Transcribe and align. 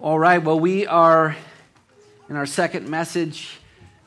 All 0.00 0.16
right, 0.16 0.40
well, 0.40 0.60
we 0.60 0.86
are 0.86 1.34
in 2.28 2.36
our 2.36 2.46
second 2.46 2.88
message 2.88 3.58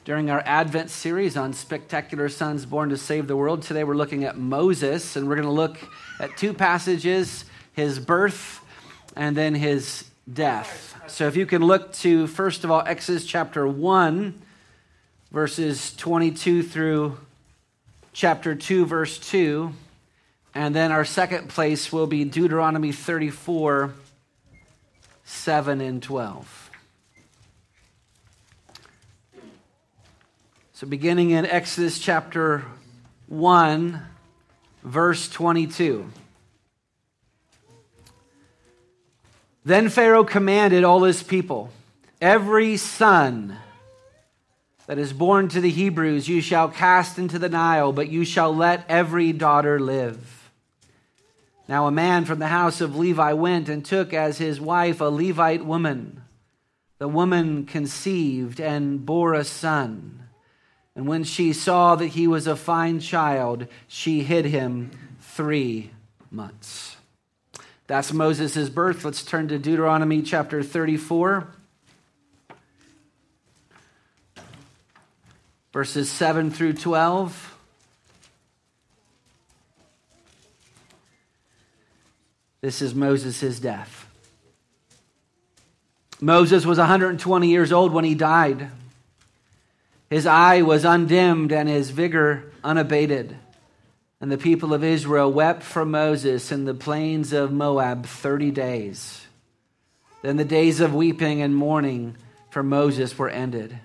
during 0.06 0.29
our 0.29 0.42
Advent 0.46 0.90
series 0.90 1.36
on 1.36 1.52
spectacular 1.52 2.29
sons 2.29 2.66
born 2.66 2.88
to 2.92 2.98
save 2.98 3.28
the 3.28 3.36
world. 3.36 3.62
Today 3.62 3.83
we're 3.83 3.98
looking 3.98 4.24
at 4.24 4.38
Moses, 4.38 5.17
and 5.17 5.27
we're 5.27 5.35
going 5.35 5.50
to 5.50 5.51
look 5.51 5.77
at 6.17 6.38
two 6.38 6.54
passages 6.54 7.43
his 7.74 8.00
birth 8.00 8.62
and 9.18 9.36
then 9.36 9.54
his 9.54 10.05
death. 10.32 10.96
So 11.07 11.27
if 11.27 11.36
you 11.36 11.46
can 11.46 11.62
look 11.62 11.92
to, 11.96 12.26
first 12.26 12.64
of 12.64 12.71
all, 12.71 12.84
Exodus 12.86 13.26
chapter 13.26 13.68
1, 13.68 14.42
verses 15.34 15.94
22 15.98 16.64
through 16.64 17.20
chapter 18.14 18.55
2, 18.55 18.86
verse 18.86 19.20
2. 19.20 19.73
And 20.55 20.73
then 20.73 20.94
our 20.94 21.04
second 21.04 21.50
place 21.50 21.92
will 21.92 22.08
be 22.08 22.23
Deuteronomy 22.23 22.94
34 22.94 23.94
7 25.32 25.82
and 25.82 26.04
12. 26.04 26.71
So, 30.73 30.85
beginning 30.85 31.31
in 31.31 31.45
Exodus 31.45 31.99
chapter 31.99 32.63
1, 33.27 34.02
verse 34.84 35.30
22. 35.30 36.12
Then 39.63 39.89
Pharaoh 39.89 40.23
commanded 40.23 40.84
all 40.84 41.03
his 41.03 41.23
people 41.23 41.72
Every 42.20 42.77
son 42.77 43.58
that 44.86 45.00
is 45.00 45.13
born 45.13 45.48
to 45.50 45.61
the 45.61 45.70
Hebrews 45.70 46.27
you 46.27 46.41
shall 46.41 46.67
cast 46.67 47.17
into 47.17 47.39
the 47.39 47.50
Nile, 47.50 47.94
but 47.94 48.09
you 48.09 48.25
shall 48.25 48.53
let 48.55 48.86
every 48.89 49.31
daughter 49.34 49.80
live. 49.80 50.41
Now, 51.71 51.88
a 51.88 51.91
man 51.91 52.25
from 52.25 52.39
the 52.39 52.48
house 52.48 52.81
of 52.81 52.98
Levi 52.98 53.31
went 53.31 53.70
and 53.70 53.85
took 53.85 54.13
as 54.13 54.39
his 54.39 54.59
wife 54.59 54.99
a 54.99 55.05
Levite 55.05 55.66
woman. 55.66 56.21
The 56.97 57.07
woman 57.07 57.66
conceived 57.66 58.59
and 58.59 59.05
bore 59.05 59.34
a 59.34 59.45
son. 59.45 60.28
And 60.97 61.08
when 61.08 61.23
she 61.23 61.53
saw 61.53 61.95
that 61.95 62.08
he 62.08 62.28
was 62.28 62.45
a 62.45 62.58
fine 62.58 63.00
child, 63.00 63.67
she 63.88 64.22
hid 64.22 64.44
him 64.44 64.91
three 65.22 65.91
months. 66.30 66.97
That's 67.88 68.11
Moses' 68.11 68.67
birth. 68.67 69.06
Let's 69.06 69.23
turn 69.23 69.47
to 69.47 69.58
Deuteronomy 69.58 70.23
chapter 70.23 70.61
34, 70.61 71.47
verses 75.72 76.11
7 76.11 76.52
through 76.52 76.73
12. 76.73 77.50
This 82.62 82.81
is 82.81 82.94
Moses' 82.94 83.59
death. 83.59 84.08
Moses 86.20 86.66
was 86.66 86.78
120 86.78 87.48
years 87.48 87.72
old 87.72 87.92
when 87.92 88.06
he 88.06 88.14
died. 88.14 88.70
His 90.12 90.28
eye 90.28 90.62
was 90.62 90.86
undimmed 90.86 91.52
and 91.52 91.68
his 91.68 91.90
vigor 91.90 92.52
unabated. 92.64 93.36
And 94.20 94.31
the 94.31 94.38
people 94.38 94.76
of 94.76 94.84
Israel 94.84 95.34
wept 95.34 95.64
for 95.64 95.84
Moses 95.84 96.52
in 96.52 96.66
the 96.66 96.76
plains 96.76 97.34
of 97.34 97.52
Moab 97.52 98.06
30 98.06 98.52
days. 98.52 99.25
Then 100.22 100.38
the 100.38 100.46
days 100.46 100.80
of 100.80 100.94
weeping 100.94 101.42
and 101.42 101.56
mourning 101.56 102.16
for 102.52 102.62
Moses 102.62 103.18
were 103.18 103.30
ended. 103.30 103.80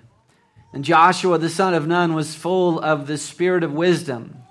And 0.71 0.85
Joshua 0.85 1.39
the 1.39 1.49
son 1.49 1.73
of 1.73 1.87
Nun 1.87 2.13
was 2.13 2.35
full 2.35 2.79
of 2.79 3.07
the 3.07 3.17
spirit 3.17 3.63
of 3.63 3.73
wisdom, 3.73 4.43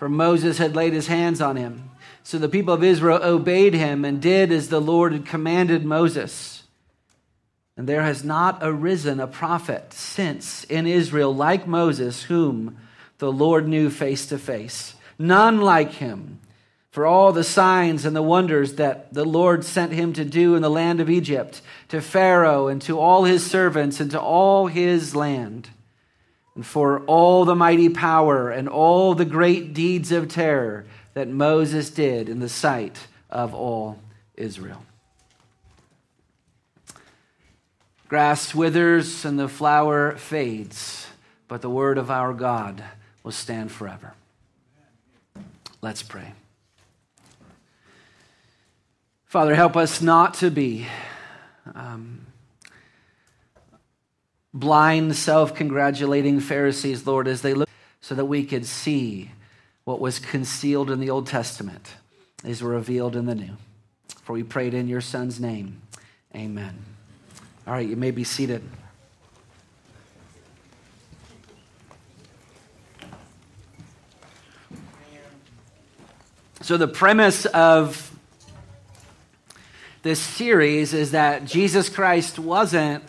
for 0.00 0.08
Moses 0.08 0.58
had 0.58 0.74
laid 0.74 0.92
his 0.92 1.06
hands 1.06 1.40
on 1.40 1.54
him. 1.54 1.90
So 2.22 2.38
the 2.38 2.48
people 2.48 2.74
of 2.74 2.84
Israel 2.84 3.20
obeyed 3.22 3.74
him 3.74 4.04
and 4.04 4.20
did 4.20 4.52
as 4.52 4.68
the 4.68 4.80
Lord 4.80 5.12
had 5.12 5.26
commanded 5.26 5.84
Moses. 5.84 6.64
And 7.76 7.88
there 7.88 8.02
has 8.02 8.22
not 8.22 8.58
arisen 8.60 9.20
a 9.20 9.26
prophet 9.26 9.92
since 9.92 10.64
in 10.64 10.86
Israel 10.86 11.34
like 11.34 11.66
Moses, 11.66 12.24
whom 12.24 12.76
the 13.18 13.32
Lord 13.32 13.66
knew 13.66 13.90
face 13.90 14.26
to 14.26 14.38
face. 14.38 14.94
None 15.18 15.60
like 15.60 15.92
him. 15.92 16.40
For 16.90 17.06
all 17.06 17.32
the 17.32 17.44
signs 17.44 18.04
and 18.04 18.16
the 18.16 18.22
wonders 18.22 18.74
that 18.74 19.14
the 19.14 19.24
Lord 19.24 19.64
sent 19.64 19.92
him 19.92 20.12
to 20.14 20.24
do 20.24 20.56
in 20.56 20.62
the 20.62 20.68
land 20.68 21.00
of 21.00 21.08
Egypt, 21.08 21.62
to 21.88 22.00
Pharaoh 22.00 22.66
and 22.66 22.82
to 22.82 22.98
all 22.98 23.24
his 23.24 23.48
servants 23.48 24.00
and 24.00 24.10
to 24.10 24.20
all 24.20 24.66
his 24.66 25.14
land, 25.14 25.70
and 26.56 26.66
for 26.66 27.00
all 27.06 27.44
the 27.44 27.54
mighty 27.54 27.88
power 27.88 28.50
and 28.50 28.68
all 28.68 29.14
the 29.14 29.24
great 29.24 29.72
deeds 29.72 30.10
of 30.10 30.28
terror 30.28 30.84
that 31.14 31.28
Moses 31.28 31.90
did 31.90 32.28
in 32.28 32.40
the 32.40 32.48
sight 32.48 32.98
of 33.28 33.54
all 33.54 33.98
Israel. 34.34 34.82
Grass 38.08 38.54
withers 38.54 39.24
and 39.24 39.38
the 39.38 39.48
flower 39.48 40.16
fades, 40.16 41.06
but 41.46 41.62
the 41.62 41.70
word 41.70 41.96
of 41.96 42.10
our 42.10 42.32
God 42.32 42.82
will 43.22 43.32
stand 43.32 43.70
forever. 43.70 44.14
Let's 45.80 46.02
pray. 46.02 46.32
Father, 49.26 49.54
help 49.54 49.76
us 49.76 50.02
not 50.02 50.34
to 50.34 50.50
be 50.50 50.86
um, 51.74 52.26
blind, 54.52 55.14
self 55.14 55.54
congratulating 55.54 56.40
Pharisees, 56.40 57.06
Lord, 57.06 57.28
as 57.28 57.42
they 57.42 57.54
look, 57.54 57.68
so 58.00 58.16
that 58.16 58.24
we 58.24 58.44
could 58.44 58.66
see 58.66 59.30
what 59.84 60.00
was 60.00 60.18
concealed 60.18 60.90
in 60.90 61.00
the 61.00 61.10
Old 61.10 61.26
Testament 61.26 61.94
is 62.44 62.62
revealed 62.62 63.16
in 63.16 63.26
the 63.26 63.34
New. 63.34 63.56
For 64.22 64.32
we 64.32 64.42
prayed 64.42 64.74
in 64.74 64.88
your 64.88 65.00
Son's 65.00 65.40
name. 65.40 65.82
Amen. 66.34 66.78
All 67.66 67.74
right, 67.74 67.88
you 67.88 67.96
may 67.96 68.10
be 68.10 68.24
seated. 68.24 68.62
So, 76.62 76.76
the 76.76 76.88
premise 76.88 77.46
of 77.46 78.16
this 80.02 80.20
series 80.20 80.94
is 80.94 81.10
that 81.10 81.44
Jesus 81.44 81.88
Christ 81.88 82.38
wasn't 82.38 83.02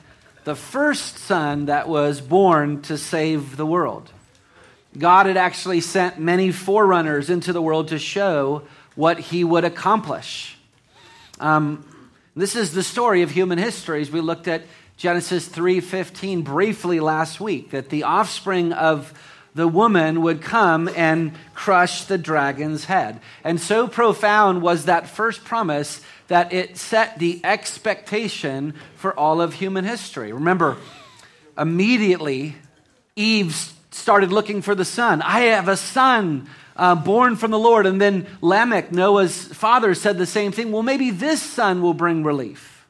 the 0.43 0.55
first 0.55 1.17
son 1.19 1.65
that 1.65 1.87
was 1.87 2.21
born 2.21 2.81
to 2.83 2.97
save 2.97 3.57
the 3.57 3.65
world. 3.65 4.11
God 4.97 5.25
had 5.25 5.37
actually 5.37 5.81
sent 5.81 6.19
many 6.19 6.51
forerunners 6.51 7.29
into 7.29 7.53
the 7.53 7.61
world 7.61 7.89
to 7.89 7.99
show 7.99 8.63
what 8.95 9.19
he 9.19 9.43
would 9.43 9.63
accomplish. 9.63 10.57
Um, 11.39 11.85
this 12.35 12.55
is 12.55 12.73
the 12.73 12.83
story 12.83 13.21
of 13.21 13.31
human 13.31 13.57
history 13.57 14.01
as 14.01 14.11
we 14.11 14.21
looked 14.21 14.47
at 14.47 14.63
Genesis 14.97 15.47
3:15 15.47 16.43
briefly 16.43 16.99
last 16.99 17.39
week 17.39 17.71
that 17.71 17.89
the 17.89 18.03
offspring 18.03 18.73
of 18.73 19.13
the 19.55 19.67
woman 19.67 20.21
would 20.21 20.41
come 20.41 20.89
and 20.95 21.33
crush 21.53 22.05
the 22.05 22.17
dragon's 22.17 22.85
head. 22.85 23.19
And 23.43 23.59
so 23.59 23.87
profound 23.87 24.61
was 24.61 24.85
that 24.85 25.09
first 25.09 25.43
promise 25.43 26.01
that 26.27 26.53
it 26.53 26.77
set 26.77 27.19
the 27.19 27.41
expectation 27.43 28.73
for 28.95 29.17
all 29.17 29.41
of 29.41 29.55
human 29.55 29.83
history. 29.83 30.31
Remember, 30.31 30.77
immediately 31.57 32.55
Eve's 33.15 33.73
started 33.91 34.31
looking 34.31 34.61
for 34.61 34.75
the 34.75 34.85
son. 34.85 35.21
I 35.21 35.41
have 35.41 35.67
a 35.67 35.77
son 35.77 36.49
uh, 36.75 36.95
born 36.95 37.35
from 37.35 37.51
the 37.51 37.59
Lord. 37.59 37.85
And 37.85 38.01
then 38.01 38.27
Lamech, 38.41 38.91
Noah's 38.91 39.45
father, 39.45 39.93
said 39.93 40.17
the 40.17 40.25
same 40.25 40.51
thing. 40.51 40.71
Well, 40.71 40.83
maybe 40.83 41.11
this 41.11 41.41
son 41.41 41.81
will 41.81 41.93
bring 41.93 42.23
relief. 42.23 42.87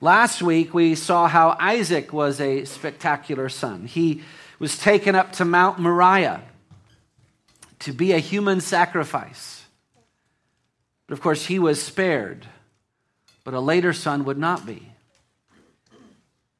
Last 0.00 0.42
week, 0.42 0.72
we 0.72 0.94
saw 0.94 1.26
how 1.26 1.56
Isaac 1.58 2.12
was 2.12 2.40
a 2.40 2.64
spectacular 2.64 3.48
son. 3.48 3.86
He 3.86 4.22
was 4.58 4.78
taken 4.78 5.14
up 5.14 5.32
to 5.32 5.44
Mount 5.44 5.78
Moriah 5.78 6.42
to 7.80 7.92
be 7.92 8.12
a 8.12 8.18
human 8.18 8.60
sacrifice. 8.60 9.64
But 11.06 11.14
of 11.14 11.20
course, 11.20 11.46
he 11.46 11.58
was 11.58 11.82
spared, 11.82 12.46
but 13.44 13.54
a 13.54 13.60
later 13.60 13.92
son 13.92 14.24
would 14.24 14.38
not 14.38 14.66
be. 14.66 14.87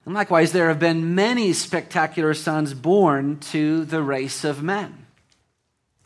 And 0.08 0.14
likewise, 0.14 0.52
there 0.52 0.68
have 0.68 0.78
been 0.78 1.14
many 1.14 1.52
spectacular 1.52 2.32
sons 2.32 2.72
born 2.72 3.40
to 3.50 3.84
the 3.84 4.02
race 4.02 4.42
of 4.42 4.62
men. 4.62 5.04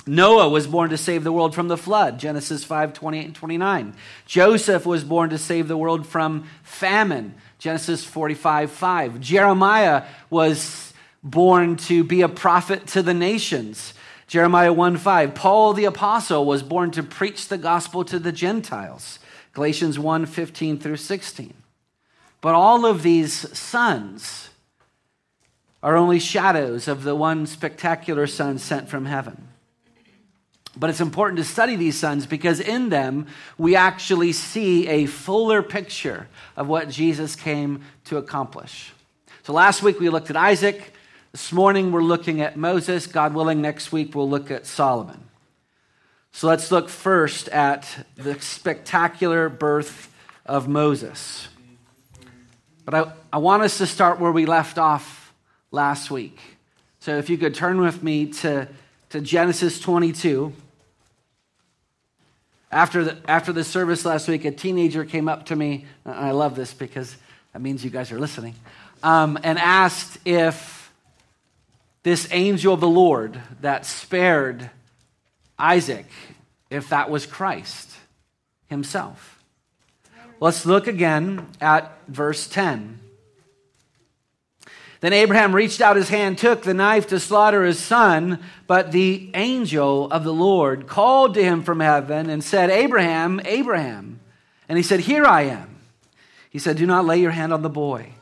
Noah 0.08 0.48
was 0.48 0.66
born 0.66 0.90
to 0.90 0.98
save 0.98 1.22
the 1.22 1.30
world 1.30 1.54
from 1.54 1.68
the 1.68 1.76
flood, 1.76 2.18
Genesis 2.18 2.64
5 2.64 2.94
28 2.94 3.26
and 3.26 3.34
29. 3.36 3.94
Joseph 4.26 4.84
was 4.84 5.04
born 5.04 5.30
to 5.30 5.38
save 5.38 5.68
the 5.68 5.76
world 5.76 6.04
from 6.04 6.48
famine, 6.64 7.36
Genesis 7.60 8.02
45 8.02 8.72
5. 8.72 9.20
Jeremiah 9.20 10.02
was 10.30 10.92
born 11.22 11.76
to 11.76 12.02
be 12.02 12.22
a 12.22 12.28
prophet 12.28 12.88
to 12.88 13.02
the 13.02 13.14
nations, 13.14 13.94
Jeremiah 14.26 14.72
1 14.72 14.96
5. 14.96 15.32
Paul 15.36 15.74
the 15.74 15.84
apostle 15.84 16.44
was 16.44 16.64
born 16.64 16.90
to 16.90 17.04
preach 17.04 17.46
the 17.46 17.56
gospel 17.56 18.04
to 18.06 18.18
the 18.18 18.32
Gentiles, 18.32 19.20
Galatians 19.52 19.96
1 19.96 20.26
15 20.26 20.80
through 20.80 20.96
16. 20.96 21.54
But 22.42 22.54
all 22.54 22.84
of 22.84 23.02
these 23.02 23.32
sons 23.56 24.50
are 25.82 25.96
only 25.96 26.18
shadows 26.18 26.88
of 26.88 27.04
the 27.04 27.14
one 27.14 27.46
spectacular 27.46 28.26
son 28.26 28.58
sent 28.58 28.88
from 28.88 29.06
heaven. 29.06 29.48
But 30.76 30.90
it's 30.90 31.00
important 31.00 31.38
to 31.38 31.44
study 31.44 31.76
these 31.76 31.98
sons 31.98 32.26
because 32.26 32.58
in 32.58 32.88
them 32.88 33.26
we 33.58 33.76
actually 33.76 34.32
see 34.32 34.88
a 34.88 35.06
fuller 35.06 35.62
picture 35.62 36.28
of 36.56 36.68
what 36.68 36.88
Jesus 36.88 37.36
came 37.36 37.82
to 38.06 38.16
accomplish. 38.16 38.92
So 39.44 39.52
last 39.52 39.82
week 39.82 40.00
we 40.00 40.08
looked 40.08 40.30
at 40.30 40.36
Isaac. 40.36 40.94
This 41.30 41.52
morning 41.52 41.92
we're 41.92 42.02
looking 42.02 42.40
at 42.40 42.56
Moses. 42.56 43.06
God 43.06 43.34
willing, 43.34 43.60
next 43.60 43.92
week 43.92 44.14
we'll 44.16 44.28
look 44.28 44.50
at 44.50 44.66
Solomon. 44.66 45.20
So 46.32 46.48
let's 46.48 46.72
look 46.72 46.88
first 46.88 47.48
at 47.50 48.06
the 48.16 48.40
spectacular 48.40 49.48
birth 49.48 50.12
of 50.44 50.66
Moses. 50.66 51.48
But 52.84 52.94
I, 52.94 53.12
I 53.34 53.38
want 53.38 53.62
us 53.62 53.78
to 53.78 53.86
start 53.86 54.20
where 54.20 54.32
we 54.32 54.46
left 54.46 54.78
off 54.78 55.32
last 55.70 56.10
week. 56.10 56.38
So 57.00 57.18
if 57.18 57.30
you 57.30 57.38
could 57.38 57.54
turn 57.54 57.80
with 57.80 58.02
me 58.02 58.26
to, 58.26 58.68
to 59.10 59.20
Genesis 59.20 59.80
22. 59.80 60.52
After 62.70 63.04
the, 63.04 63.18
after 63.28 63.52
the 63.52 63.64
service 63.64 64.04
last 64.04 64.28
week, 64.28 64.44
a 64.46 64.50
teenager 64.50 65.04
came 65.04 65.28
up 65.28 65.46
to 65.46 65.56
me, 65.56 65.84
and 66.04 66.14
I 66.14 66.30
love 66.30 66.56
this 66.56 66.72
because 66.72 67.14
that 67.52 67.60
means 67.60 67.84
you 67.84 67.90
guys 67.90 68.10
are 68.10 68.18
listening, 68.18 68.54
um, 69.02 69.38
and 69.42 69.58
asked 69.58 70.18
if 70.24 70.90
this 72.02 72.26
angel 72.30 72.72
of 72.72 72.80
the 72.80 72.88
Lord 72.88 73.38
that 73.60 73.84
spared 73.84 74.70
Isaac, 75.58 76.06
if 76.70 76.88
that 76.88 77.10
was 77.10 77.26
Christ 77.26 77.90
himself. 78.70 79.41
Let's 80.42 80.66
look 80.66 80.88
again 80.88 81.46
at 81.60 81.96
verse 82.08 82.48
10. 82.48 82.98
Then 84.98 85.12
Abraham 85.12 85.54
reached 85.54 85.80
out 85.80 85.94
his 85.94 86.08
hand, 86.08 86.36
took 86.36 86.62
the 86.62 86.74
knife 86.74 87.06
to 87.10 87.20
slaughter 87.20 87.64
his 87.64 87.78
son, 87.78 88.40
but 88.66 88.90
the 88.90 89.30
angel 89.34 90.10
of 90.10 90.24
the 90.24 90.34
Lord 90.34 90.88
called 90.88 91.34
to 91.34 91.44
him 91.44 91.62
from 91.62 91.78
heaven 91.78 92.28
and 92.28 92.42
said, 92.42 92.70
Abraham, 92.70 93.40
Abraham. 93.44 94.18
And 94.68 94.76
he 94.76 94.82
said, 94.82 94.98
Here 94.98 95.24
I 95.24 95.42
am. 95.42 95.76
He 96.50 96.58
said, 96.58 96.76
Do 96.76 96.86
not 96.86 97.04
lay 97.04 97.20
your 97.20 97.30
hand 97.30 97.52
on 97.52 97.62
the 97.62 97.70
boy 97.70 98.12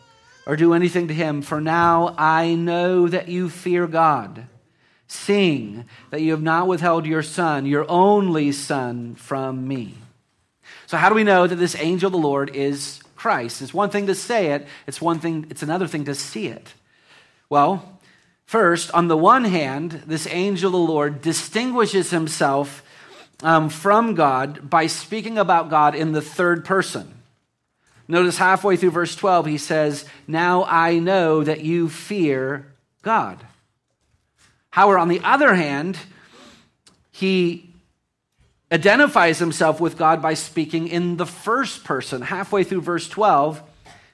or 0.45 0.57
do 0.57 0.75
anything 0.75 1.09
to 1.09 1.15
him, 1.15 1.41
for 1.41 1.59
now 1.59 2.15
I 2.19 2.55
know 2.55 3.09
that 3.09 3.29
you 3.29 3.49
fear 3.49 3.87
God, 3.87 4.47
seeing 5.09 5.87
that 6.11 6.21
you 6.21 6.33
have 6.33 6.43
not 6.43 6.69
withheld 6.69 7.07
your 7.07 7.23
son, 7.23 7.65
your 7.65 7.91
only 7.91 8.53
son, 8.53 9.15
from 9.15 9.67
me. 9.67 9.95
So, 10.91 10.97
how 10.97 11.09
do 11.09 11.15
we 11.15 11.23
know 11.23 11.47
that 11.47 11.55
this 11.55 11.77
angel 11.77 12.09
of 12.09 12.13
the 12.15 12.19
Lord 12.19 12.51
is 12.57 13.01
Christ? 13.15 13.63
It's 13.63 13.73
one 13.73 13.91
thing 13.91 14.09
to 14.09 14.15
say 14.17 14.49
it, 14.55 14.67
it's 14.89 15.01
one 15.01 15.21
thing, 15.21 15.47
it's 15.49 15.63
another 15.63 15.87
thing 15.87 16.05
to 16.07 16.17
see 16.17 16.49
it. 16.49 16.75
Well, 17.49 18.01
first, 18.45 18.91
on 18.91 19.07
the 19.07 19.17
one 19.17 19.45
hand, 19.45 20.03
this 20.09 20.27
angel 20.27 20.67
of 20.67 20.73
the 20.73 20.93
Lord 20.93 21.23
distinguishes 21.23 22.11
himself 22.11 22.83
um, 23.45 23.69
from 23.69 24.17
God 24.17 24.69
by 24.69 24.89
speaking 24.89 25.39
about 25.39 25.71
God 25.71 25.95
in 25.95 26.11
the 26.11 26.21
third 26.21 26.65
person. 26.65 27.15
Notice 28.09 28.39
halfway 28.39 28.77
through 28.77 28.91
verse 28.91 29.15
12, 29.15 29.47
he 29.47 29.59
says, 29.59 30.05
Now 30.27 30.65
I 30.65 30.99
know 30.99 31.45
that 31.45 31.63
you 31.63 31.89
fear 31.89 32.67
God. 33.03 33.39
However, 34.71 34.99
on 34.99 35.07
the 35.07 35.21
other 35.23 35.55
hand, 35.55 36.01
he 37.13 37.70
identifies 38.73 39.39
himself 39.39 39.81
with 39.81 39.99
God 39.99 40.23
by 40.23 40.35
speaking 40.35 40.89
in 40.89 41.17
the 41.17 41.27
first 41.27 41.85
person. 41.85 42.23
Halfway 42.23 42.65
through 42.65 42.83
verse 42.83 43.09
12, 43.09 43.63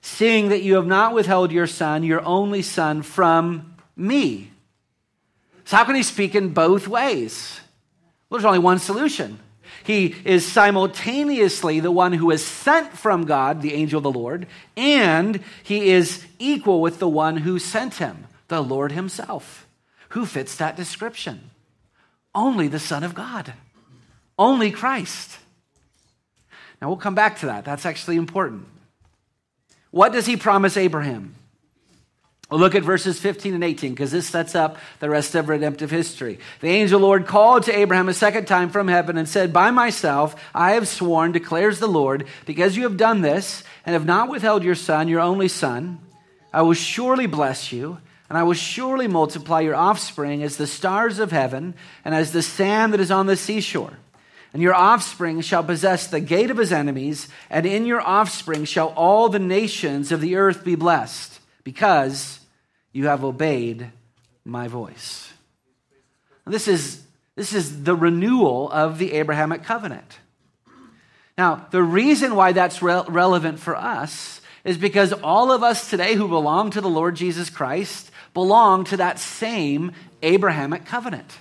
seeing 0.00 0.48
that 0.48 0.62
you 0.62 0.76
have 0.76 0.86
not 0.86 1.14
withheld 1.14 1.52
your 1.52 1.66
son, 1.66 2.02
your 2.02 2.24
only 2.24 2.62
son, 2.62 3.02
from 3.02 3.76
me. 3.96 4.50
So, 5.64 5.76
how 5.76 5.84
can 5.84 5.96
he 5.96 6.02
speak 6.02 6.34
in 6.34 6.50
both 6.50 6.88
ways? 6.88 7.60
Well, 8.28 8.38
there's 8.38 8.46
only 8.46 8.58
one 8.58 8.78
solution. 8.78 9.40
He 9.84 10.16
is 10.24 10.44
simultaneously 10.44 11.80
the 11.80 11.92
one 11.92 12.12
who 12.12 12.30
is 12.30 12.44
sent 12.44 12.96
from 12.96 13.24
God, 13.24 13.62
the 13.62 13.74
angel 13.74 13.98
of 13.98 14.04
the 14.04 14.18
Lord, 14.18 14.46
and 14.76 15.40
he 15.62 15.90
is 15.90 16.24
equal 16.38 16.80
with 16.80 16.98
the 16.98 17.08
one 17.08 17.38
who 17.38 17.58
sent 17.58 17.94
him, 17.94 18.26
the 18.48 18.62
Lord 18.62 18.92
himself. 18.92 19.66
Who 20.10 20.26
fits 20.26 20.56
that 20.56 20.76
description? 20.76 21.50
Only 22.34 22.68
the 22.68 22.78
Son 22.78 23.04
of 23.04 23.14
God. 23.14 23.52
Only 24.38 24.70
Christ. 24.70 25.38
Now 26.80 26.88
we'll 26.88 26.96
come 26.98 27.14
back 27.14 27.40
to 27.40 27.46
that. 27.46 27.64
That's 27.64 27.86
actually 27.86 28.16
important. 28.16 28.66
What 29.90 30.12
does 30.12 30.26
he 30.26 30.36
promise 30.36 30.76
Abraham? 30.76 31.34
Look 32.50 32.76
at 32.76 32.84
verses 32.84 33.18
15 33.18 33.54
and 33.54 33.64
18 33.64 33.92
because 33.92 34.12
this 34.12 34.28
sets 34.28 34.54
up 34.54 34.76
the 35.00 35.10
rest 35.10 35.34
of 35.34 35.48
redemptive 35.48 35.90
history. 35.90 36.38
The 36.60 36.68
angel 36.68 37.00
Lord 37.00 37.26
called 37.26 37.64
to 37.64 37.76
Abraham 37.76 38.08
a 38.08 38.14
second 38.14 38.46
time 38.46 38.70
from 38.70 38.86
heaven 38.86 39.18
and 39.18 39.28
said, 39.28 39.52
By 39.52 39.72
myself 39.72 40.36
I 40.54 40.72
have 40.72 40.86
sworn, 40.86 41.32
declares 41.32 41.80
the 41.80 41.88
Lord, 41.88 42.26
because 42.44 42.76
you 42.76 42.84
have 42.84 42.96
done 42.96 43.20
this 43.20 43.64
and 43.84 43.94
have 43.94 44.06
not 44.06 44.28
withheld 44.28 44.62
your 44.62 44.76
son, 44.76 45.08
your 45.08 45.20
only 45.20 45.48
son, 45.48 45.98
I 46.52 46.62
will 46.62 46.74
surely 46.74 47.26
bless 47.26 47.72
you, 47.72 47.98
and 48.28 48.38
I 48.38 48.44
will 48.44 48.54
surely 48.54 49.08
multiply 49.08 49.60
your 49.60 49.74
offspring 49.74 50.44
as 50.44 50.56
the 50.56 50.68
stars 50.68 51.18
of 51.18 51.32
heaven 51.32 51.74
and 52.04 52.14
as 52.14 52.30
the 52.30 52.42
sand 52.42 52.92
that 52.92 53.00
is 53.00 53.10
on 53.10 53.26
the 53.26 53.36
seashore 53.36 53.98
and 54.56 54.62
your 54.62 54.74
offspring 54.74 55.42
shall 55.42 55.62
possess 55.62 56.06
the 56.06 56.18
gate 56.18 56.50
of 56.50 56.56
his 56.56 56.72
enemies, 56.72 57.28
and 57.50 57.66
in 57.66 57.84
your 57.84 58.00
offspring 58.00 58.64
shall 58.64 58.88
all 58.96 59.28
the 59.28 59.38
nations 59.38 60.10
of 60.10 60.22
the 60.22 60.36
earth 60.36 60.64
be 60.64 60.74
blessed, 60.74 61.40
because 61.62 62.40
you 62.90 63.06
have 63.06 63.22
obeyed 63.22 63.90
my 64.46 64.66
voice. 64.66 65.30
This 66.46 66.68
is, 66.68 67.04
this 67.34 67.52
is 67.52 67.82
the 67.82 67.94
renewal 67.94 68.70
of 68.72 68.96
the 68.96 69.12
Abrahamic 69.12 69.62
covenant. 69.62 70.20
Now, 71.36 71.66
the 71.70 71.82
reason 71.82 72.34
why 72.34 72.52
that's 72.52 72.80
re- 72.80 73.02
relevant 73.08 73.60
for 73.60 73.76
us 73.76 74.40
is 74.64 74.78
because 74.78 75.12
all 75.12 75.52
of 75.52 75.62
us 75.62 75.90
today 75.90 76.14
who 76.14 76.28
belong 76.28 76.70
to 76.70 76.80
the 76.80 76.88
Lord 76.88 77.14
Jesus 77.14 77.50
Christ 77.50 78.10
belong 78.32 78.84
to 78.84 78.96
that 78.96 79.18
same 79.18 79.92
Abrahamic 80.22 80.86
covenant. 80.86 81.40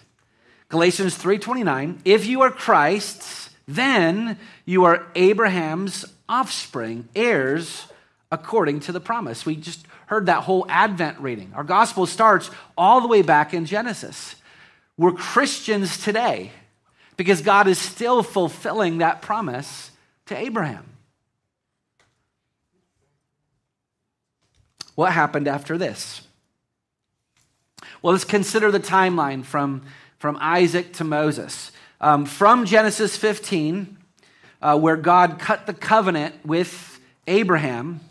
Galatians 0.70 1.16
3:29, 1.16 2.02
if 2.06 2.26
you 2.26 2.42
are 2.42 2.52
Christ's, 2.52 3.50
then 3.68 4.38
you 4.66 4.86
are 4.86 5.06
Abraham's 5.16 6.06
offspring, 6.28 7.08
heirs 7.16 7.88
according 8.32 8.80
to 8.82 8.92
the 8.92 9.00
promise. 9.00 9.46
We 9.46 9.56
just 9.56 9.86
heard 10.08 10.26
that 10.26 10.44
whole 10.44 10.66
Advent 10.70 11.20
reading. 11.20 11.52
Our 11.56 11.64
gospel 11.64 12.06
starts 12.06 12.50
all 12.78 13.02
the 13.02 13.08
way 13.08 13.22
back 13.22 13.54
in 13.54 13.66
Genesis. 13.66 14.36
We're 14.98 15.12
Christians 15.12 15.98
today 15.98 16.52
because 17.18 17.42
God 17.42 17.68
is 17.68 17.80
still 17.80 18.24
fulfilling 18.24 19.00
that 19.00 19.22
promise 19.22 19.92
to 20.28 20.38
Abraham. 20.38 20.86
What 24.96 25.12
happened 25.12 25.48
after 25.48 25.78
this? 25.78 26.22
Well, 28.02 28.14
let's 28.14 28.24
consider 28.24 28.72
the 28.72 28.80
timeline 28.80 29.44
from 29.44 29.82
from 30.18 30.38
Isaac 30.40 30.94
to 30.94 31.04
Moses. 31.04 31.72
Um, 32.02 32.26
from 32.26 32.66
Genesis 32.66 33.18
15, 33.18 33.98
uh, 34.62 34.78
where 34.78 34.98
God 34.98 35.40
cut 35.40 35.66
the 35.66 35.74
covenant 35.74 36.46
with 36.46 37.00
Abraham, 37.28 38.02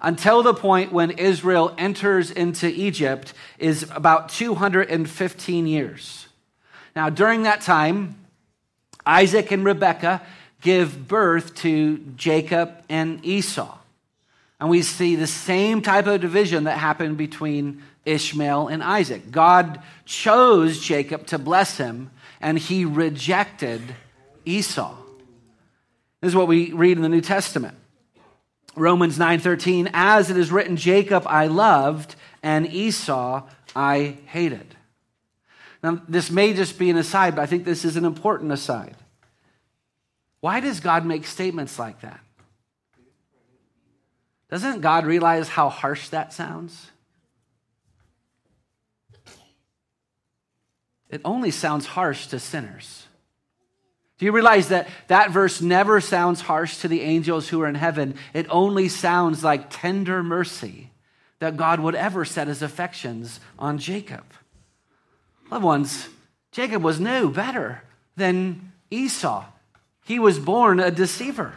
until 0.00 0.42
the 0.42 0.54
point 0.54 0.92
when 0.92 1.10
Israel 1.12 1.74
enters 1.76 2.30
into 2.30 2.68
Egypt 2.68 3.34
is 3.58 3.88
about 3.94 4.28
215 4.28 5.66
years. 5.66 6.28
Now, 6.94 7.10
during 7.10 7.42
that 7.42 7.60
time, 7.60 8.16
Isaac 9.04 9.50
and 9.50 9.64
Rebekah 9.64 10.22
give 10.60 11.08
birth 11.08 11.54
to 11.56 11.98
Jacob 12.16 12.72
and 12.88 13.24
Esau. 13.24 13.76
And 14.60 14.68
we 14.68 14.82
see 14.82 15.14
the 15.14 15.26
same 15.26 15.82
type 15.82 16.06
of 16.06 16.20
division 16.20 16.64
that 16.64 16.78
happened 16.78 17.16
between 17.16 17.82
Ishmael 18.08 18.68
and 18.68 18.82
Isaac. 18.82 19.30
God 19.30 19.80
chose 20.04 20.80
Jacob 20.80 21.26
to 21.28 21.38
bless 21.38 21.76
him, 21.76 22.10
and 22.40 22.58
he 22.58 22.84
rejected 22.84 23.82
Esau. 24.44 24.96
This 26.20 26.30
is 26.30 26.36
what 26.36 26.48
we 26.48 26.72
read 26.72 26.96
in 26.96 27.02
the 27.02 27.08
New 27.08 27.20
Testament. 27.20 27.76
Romans 28.74 29.18
9:13 29.18 29.90
as 29.92 30.30
it 30.30 30.36
is 30.36 30.52
written 30.52 30.76
Jacob 30.76 31.24
I 31.26 31.46
loved 31.46 32.14
and 32.42 32.66
Esau 32.66 33.42
I 33.74 34.16
hated. 34.26 34.76
Now 35.82 36.00
this 36.08 36.30
may 36.30 36.54
just 36.54 36.78
be 36.78 36.90
an 36.90 36.96
aside 36.96 37.36
but 37.36 37.42
I 37.42 37.46
think 37.46 37.64
this 37.64 37.84
is 37.84 37.96
an 37.96 38.04
important 38.04 38.52
aside. 38.52 38.96
Why 40.40 40.60
does 40.60 40.80
God 40.80 41.04
make 41.04 41.26
statements 41.26 41.78
like 41.78 42.00
that? 42.02 42.20
Doesn't 44.48 44.80
God 44.80 45.04
realize 45.04 45.48
how 45.48 45.68
harsh 45.68 46.08
that 46.08 46.32
sounds? 46.32 46.90
It 51.10 51.20
only 51.24 51.50
sounds 51.50 51.86
harsh 51.86 52.26
to 52.28 52.38
sinners. 52.38 53.06
Do 54.18 54.26
you 54.26 54.32
realize 54.32 54.68
that 54.68 54.88
that 55.06 55.30
verse 55.30 55.62
never 55.62 56.00
sounds 56.00 56.40
harsh 56.40 56.78
to 56.78 56.88
the 56.88 57.02
angels 57.02 57.48
who 57.48 57.62
are 57.62 57.68
in 57.68 57.76
heaven? 57.76 58.16
It 58.34 58.46
only 58.50 58.88
sounds 58.88 59.44
like 59.44 59.70
tender 59.70 60.22
mercy 60.22 60.90
that 61.38 61.56
God 61.56 61.78
would 61.80 61.94
ever 61.94 62.24
set 62.24 62.48
his 62.48 62.62
affections 62.62 63.38
on 63.58 63.78
Jacob. 63.78 64.24
Loved 65.50 65.64
ones, 65.64 66.08
Jacob 66.50 66.82
was 66.82 66.98
no 66.98 67.28
better 67.28 67.82
than 68.16 68.72
Esau. 68.90 69.44
He 70.04 70.18
was 70.18 70.38
born 70.38 70.80
a 70.80 70.90
deceiver. 70.90 71.54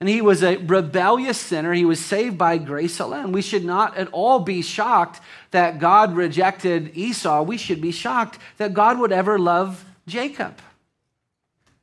And 0.00 0.08
he 0.08 0.22
was 0.22 0.42
a 0.42 0.56
rebellious 0.56 1.38
sinner. 1.38 1.74
He 1.74 1.84
was 1.84 2.02
saved 2.02 2.38
by 2.38 2.56
grace 2.56 3.00
alone. 3.00 3.32
We 3.32 3.42
should 3.42 3.66
not 3.66 3.98
at 3.98 4.08
all 4.12 4.40
be 4.40 4.62
shocked 4.62 5.20
that 5.50 5.78
God 5.78 6.16
rejected 6.16 6.96
Esau. 6.96 7.42
We 7.42 7.58
should 7.58 7.82
be 7.82 7.92
shocked 7.92 8.38
that 8.56 8.72
God 8.72 8.98
would 8.98 9.12
ever 9.12 9.38
love 9.38 9.84
Jacob. 10.06 10.58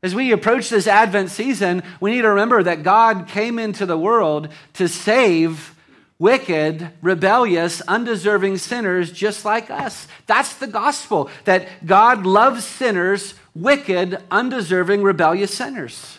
As 0.02 0.16
we 0.16 0.32
approach 0.32 0.70
this 0.70 0.88
Advent 0.88 1.30
season, 1.30 1.84
we 2.00 2.12
need 2.12 2.22
to 2.22 2.30
remember 2.30 2.64
that 2.64 2.84
God 2.84 3.28
came 3.28 3.60
into 3.60 3.86
the 3.86 3.98
world 3.98 4.50
to 4.74 4.88
save 4.88 5.76
wicked, 6.20 6.90
rebellious, 7.02 7.82
undeserving 7.82 8.58
sinners 8.58 9.12
just 9.12 9.46
like 9.46 9.70
us. 9.70 10.08
That's 10.26 10.56
the 10.56 10.68
gospel, 10.68 11.30
that 11.46 11.86
God 11.86 12.26
loves 12.26 12.64
sinners, 12.64 13.36
wicked, 13.54 14.24
undeserving, 14.32 15.04
rebellious 15.04 15.54
sinners. 15.54 16.18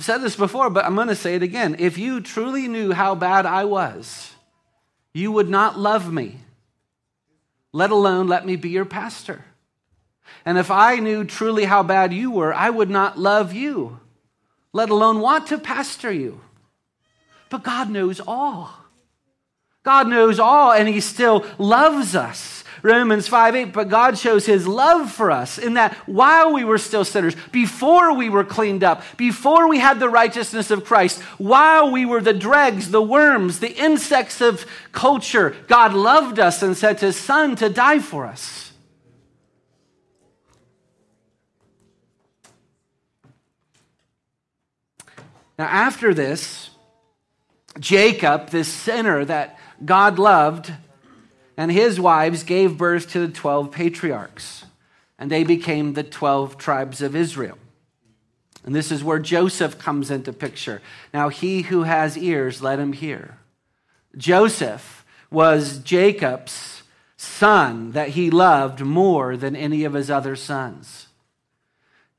I've 0.00 0.06
said 0.06 0.22
this 0.22 0.34
before, 0.34 0.70
but 0.70 0.86
I'm 0.86 0.94
going 0.94 1.08
to 1.08 1.14
say 1.14 1.34
it 1.34 1.42
again. 1.42 1.76
If 1.78 1.98
you 1.98 2.22
truly 2.22 2.68
knew 2.68 2.90
how 2.92 3.14
bad 3.14 3.44
I 3.44 3.66
was, 3.66 4.32
you 5.12 5.30
would 5.30 5.50
not 5.50 5.78
love 5.78 6.10
me, 6.10 6.38
let 7.74 7.90
alone 7.90 8.26
let 8.26 8.46
me 8.46 8.56
be 8.56 8.70
your 8.70 8.86
pastor. 8.86 9.44
And 10.46 10.56
if 10.56 10.70
I 10.70 11.00
knew 11.00 11.24
truly 11.24 11.66
how 11.66 11.82
bad 11.82 12.14
you 12.14 12.30
were, 12.30 12.54
I 12.54 12.70
would 12.70 12.88
not 12.88 13.18
love 13.18 13.52
you, 13.52 14.00
let 14.72 14.88
alone 14.88 15.20
want 15.20 15.48
to 15.48 15.58
pastor 15.58 16.10
you. 16.10 16.40
But 17.50 17.62
God 17.62 17.90
knows 17.90 18.22
all. 18.26 18.72
God 19.82 20.08
knows 20.08 20.40
all, 20.40 20.72
and 20.72 20.88
He 20.88 21.00
still 21.00 21.44
loves 21.58 22.16
us. 22.16 22.59
Romans 22.82 23.28
5 23.28 23.54
8, 23.54 23.64
but 23.72 23.88
God 23.88 24.18
shows 24.18 24.46
his 24.46 24.66
love 24.66 25.10
for 25.10 25.30
us 25.30 25.58
in 25.58 25.74
that 25.74 25.94
while 26.06 26.52
we 26.52 26.64
were 26.64 26.78
still 26.78 27.04
sinners, 27.04 27.36
before 27.52 28.14
we 28.14 28.28
were 28.28 28.44
cleaned 28.44 28.84
up, 28.84 29.02
before 29.16 29.68
we 29.68 29.78
had 29.78 30.00
the 30.00 30.08
righteousness 30.08 30.70
of 30.70 30.84
Christ, 30.84 31.20
while 31.38 31.90
we 31.90 32.06
were 32.06 32.20
the 32.20 32.32
dregs, 32.32 32.90
the 32.90 33.02
worms, 33.02 33.60
the 33.60 33.76
insects 33.76 34.40
of 34.40 34.66
culture, 34.92 35.56
God 35.68 35.94
loved 35.94 36.38
us 36.38 36.62
and 36.62 36.76
sent 36.76 37.00
his 37.00 37.16
son 37.16 37.56
to 37.56 37.68
die 37.68 37.98
for 37.98 38.26
us. 38.26 38.72
Now, 45.58 45.66
after 45.66 46.14
this, 46.14 46.70
Jacob, 47.78 48.48
this 48.48 48.66
sinner 48.66 49.26
that 49.26 49.58
God 49.84 50.18
loved, 50.18 50.72
and 51.60 51.70
his 51.70 52.00
wives 52.00 52.42
gave 52.42 52.78
birth 52.78 53.10
to 53.10 53.26
the 53.26 53.30
12 53.30 53.70
patriarchs, 53.70 54.64
and 55.18 55.30
they 55.30 55.44
became 55.44 55.92
the 55.92 56.02
12 56.02 56.56
tribes 56.56 57.02
of 57.02 57.14
Israel. 57.14 57.58
And 58.64 58.74
this 58.74 58.90
is 58.90 59.04
where 59.04 59.18
Joseph 59.18 59.78
comes 59.78 60.10
into 60.10 60.32
picture. 60.32 60.80
Now, 61.12 61.28
he 61.28 61.60
who 61.60 61.82
has 61.82 62.16
ears, 62.16 62.62
let 62.62 62.78
him 62.78 62.94
hear. 62.94 63.36
Joseph 64.16 65.04
was 65.30 65.80
Jacob's 65.80 66.82
son 67.18 67.92
that 67.92 68.08
he 68.08 68.30
loved 68.30 68.80
more 68.80 69.36
than 69.36 69.54
any 69.54 69.84
of 69.84 69.92
his 69.92 70.10
other 70.10 70.36
sons. 70.36 71.08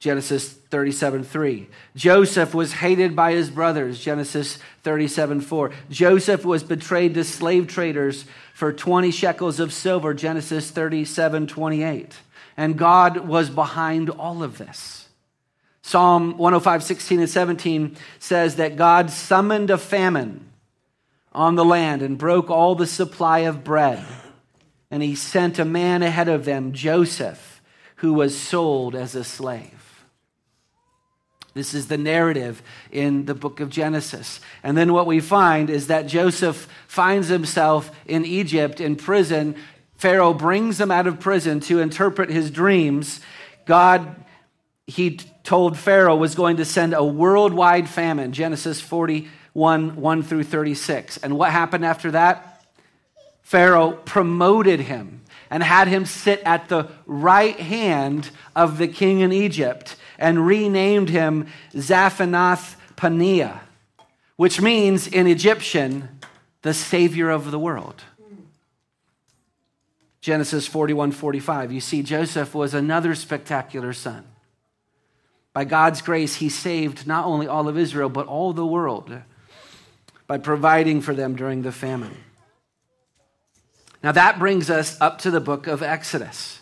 Genesis 0.02 0.50
37 0.52 1.24
3. 1.24 1.70
Joseph 1.96 2.56
was 2.56 2.74
hated 2.74 3.16
by 3.16 3.34
his 3.34 3.52
brothers. 3.52 4.00
Genesis 4.00 4.58
37 4.82 5.42
4. 5.42 5.72
Joseph 5.92 6.44
was 6.44 6.64
betrayed 6.64 7.14
to 7.14 7.24
slave 7.24 7.68
traders 7.68 8.26
for 8.56 8.74
20 8.74 9.12
shekels 9.12 9.60
of 9.60 9.72
silver. 9.72 10.16
Genesis 10.16 10.72
37 10.72 11.46
28. 11.46 12.16
And 12.58 12.80
God 12.80 13.28
was 13.28 13.52
behind 13.52 14.10
all 14.10 14.42
of 14.42 14.58
this. 14.58 15.08
Psalm 15.84 16.36
105 16.36 16.84
16 16.84 17.20
and 17.20 17.30
17 17.30 17.96
says 18.18 18.56
that 18.56 18.78
God 18.78 19.12
summoned 19.12 19.70
a 19.70 19.78
famine 19.78 20.50
on 21.32 21.54
the 21.54 21.64
land 21.64 22.02
and 22.02 22.18
broke 22.18 22.50
all 22.50 22.74
the 22.74 22.88
supply 22.88 23.40
of 23.40 23.64
bread. 23.64 24.04
And 24.90 25.04
he 25.04 25.14
sent 25.14 25.60
a 25.60 25.64
man 25.64 26.02
ahead 26.02 26.28
of 26.28 26.44
them, 26.44 26.74
Joseph, 26.74 27.62
who 27.98 28.14
was 28.14 28.36
sold 28.36 28.96
as 28.96 29.14
a 29.14 29.24
slave. 29.24 29.81
This 31.54 31.74
is 31.74 31.88
the 31.88 31.98
narrative 31.98 32.62
in 32.92 33.26
the 33.26 33.36
book 33.36 33.60
of 33.60 33.70
Genesis. 33.70 34.40
And 34.64 34.78
then 34.78 34.94
what 34.94 35.06
we 35.06 35.20
find 35.20 35.70
is 35.70 35.88
that 35.88 36.08
Joseph 36.08 36.68
finds 36.88 37.28
himself 37.28 37.92
in 38.06 38.26
Egypt 38.26 38.80
in 38.80 38.96
prison. 38.96 39.56
Pharaoh 39.96 40.34
brings 40.34 40.80
him 40.80 40.92
out 40.92 41.08
of 41.08 41.20
prison 41.20 41.60
to 41.62 41.80
interpret 41.80 42.30
his 42.30 42.52
dreams. 42.52 43.20
God, 43.66 44.16
he 44.88 45.18
told 45.44 45.78
Pharaoh, 45.78 46.16
was 46.16 46.36
going 46.36 46.58
to 46.58 46.66
send 46.66 46.94
a 46.94 47.04
worldwide 47.04 47.90
famine, 47.90 48.32
Genesis 48.32 48.80
41 48.80 49.96
1 49.98 50.24
through 50.24 50.44
36. 50.44 51.18
And 51.18 51.38
what 51.38 51.52
happened 51.52 51.86
after 51.86 52.12
that? 52.12 52.64
Pharaoh 53.42 53.92
promoted 53.92 54.80
him 54.80 55.21
and 55.52 55.62
had 55.62 55.90
him 55.90 56.06
sit 56.06 56.42
at 56.46 56.70
the 56.70 56.88
right 57.06 57.60
hand 57.60 58.32
of 58.56 58.78
the 58.78 58.88
king 58.88 59.20
in 59.20 59.34
Egypt 59.34 59.98
and 60.18 60.48
renamed 60.48 61.10
him 61.10 61.46
Zaphenath 61.74 62.76
Paneah, 62.96 63.60
which 64.38 64.62
means 64.62 65.08
in 65.08 65.28
Egyptian, 65.28 66.08
the 66.62 66.74
Savior 66.74 67.30
of 67.30 67.52
the 67.52 67.60
world. 67.60 68.02
Genesis 70.22 70.68
41 70.68 71.12
45. 71.12 71.72
You 71.72 71.82
see, 71.82 72.02
Joseph 72.02 72.56
was 72.56 72.74
another 72.74 73.14
spectacular 73.14 73.92
son. 73.92 74.24
By 75.54 75.66
God's 75.66 76.02
grace, 76.02 76.36
he 76.36 76.48
saved 76.48 77.06
not 77.06 77.26
only 77.26 77.48
all 77.48 77.68
of 77.68 77.78
Israel, 77.78 78.08
but 78.08 78.28
all 78.28 78.54
the 78.54 78.66
world 78.66 79.22
by 80.28 80.38
providing 80.38 81.02
for 81.02 81.14
them 81.14 81.36
during 81.36 81.64
the 81.64 81.74
famine. 81.74 82.16
Now, 84.04 84.12
that 84.12 84.40
brings 84.40 84.70
us 84.70 85.00
up 85.00 85.20
to 85.20 85.32
the 85.32 85.40
book 85.40 85.68
of 85.68 85.84
Exodus. 85.84 86.60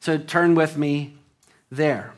So 0.00 0.16
turn 0.16 0.54
with 0.54 0.76
me 0.76 1.14
there. 1.70 2.14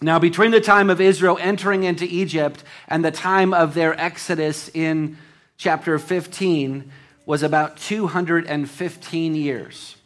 Now, 0.00 0.18
between 0.18 0.52
the 0.52 0.60
time 0.60 0.90
of 0.90 1.00
Israel 1.00 1.36
entering 1.40 1.82
into 1.82 2.04
Egypt 2.04 2.62
and 2.86 3.04
the 3.04 3.10
time 3.10 3.52
of 3.52 3.74
their 3.74 3.98
exodus 4.00 4.70
in 4.72 5.18
chapter 5.56 5.98
15 5.98 6.90
was 7.26 7.42
about 7.42 7.76
215 7.76 9.34
years. 9.34 9.96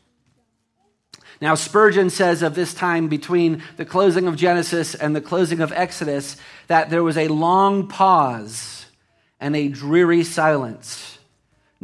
Now, 1.42 1.54
Spurgeon 1.56 2.08
says 2.08 2.42
of 2.42 2.54
this 2.54 2.72
time 2.72 3.08
between 3.08 3.62
the 3.76 3.84
closing 3.84 4.28
of 4.28 4.36
Genesis 4.36 4.94
and 4.94 5.14
the 5.14 5.20
closing 5.20 5.60
of 5.60 5.72
Exodus 5.72 6.36
that 6.68 6.88
there 6.88 7.02
was 7.02 7.18
a 7.18 7.28
long 7.28 7.88
pause 7.88 8.86
and 9.40 9.54
a 9.54 9.68
dreary 9.68 10.24
silence. 10.24 11.11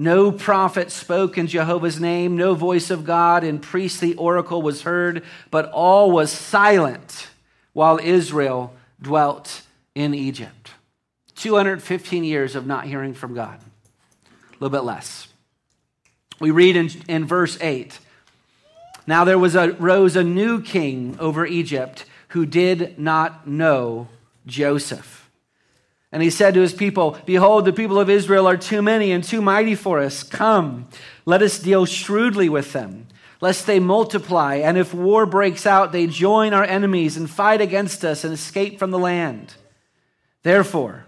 No 0.00 0.30
prophet 0.30 0.92
spoke 0.92 1.36
in 1.36 1.48
Jehovah's 1.48 1.98
name, 1.98 2.36
no 2.36 2.54
voice 2.54 2.88
of 2.88 3.04
God 3.04 3.42
in 3.42 3.58
priestly 3.58 4.14
oracle 4.14 4.62
was 4.62 4.82
heard, 4.82 5.24
but 5.50 5.68
all 5.72 6.12
was 6.12 6.30
silent 6.30 7.26
while 7.72 7.98
Israel 8.00 8.72
dwelt 9.02 9.62
in 9.96 10.14
Egypt. 10.14 10.70
215 11.34 12.22
years 12.22 12.54
of 12.54 12.64
not 12.64 12.84
hearing 12.84 13.12
from 13.12 13.34
God. 13.34 13.58
A 13.58 14.52
little 14.60 14.70
bit 14.70 14.84
less. 14.84 15.26
We 16.38 16.52
read 16.52 16.76
in, 16.76 16.90
in 17.08 17.26
verse 17.26 17.58
8 17.60 17.98
Now 19.04 19.24
there 19.24 19.36
was 19.36 19.56
a, 19.56 19.72
rose 19.72 20.14
a 20.14 20.22
new 20.22 20.62
king 20.62 21.16
over 21.18 21.44
Egypt 21.44 22.04
who 22.28 22.46
did 22.46 23.00
not 23.00 23.48
know 23.48 24.06
Joseph. 24.46 25.17
And 26.10 26.22
he 26.22 26.30
said 26.30 26.54
to 26.54 26.60
his 26.60 26.72
people, 26.72 27.18
Behold, 27.26 27.64
the 27.64 27.72
people 27.72 28.00
of 28.00 28.08
Israel 28.08 28.48
are 28.48 28.56
too 28.56 28.80
many 28.80 29.12
and 29.12 29.22
too 29.22 29.42
mighty 29.42 29.74
for 29.74 29.98
us. 29.98 30.22
Come, 30.22 30.88
let 31.26 31.42
us 31.42 31.58
deal 31.58 31.84
shrewdly 31.84 32.48
with 32.48 32.72
them 32.72 33.08
lest 33.40 33.66
they 33.66 33.78
multiply, 33.78 34.56
and 34.56 34.76
if 34.76 34.92
war 34.92 35.24
breaks 35.24 35.66
out, 35.66 35.92
they 35.92 36.06
join 36.06 36.52
our 36.52 36.64
enemies 36.64 37.16
and 37.16 37.30
fight 37.30 37.60
against 37.60 38.04
us 38.04 38.24
and 38.24 38.32
escape 38.32 38.78
from 38.78 38.90
the 38.90 38.98
land. 38.98 39.54
Therefore, 40.42 41.04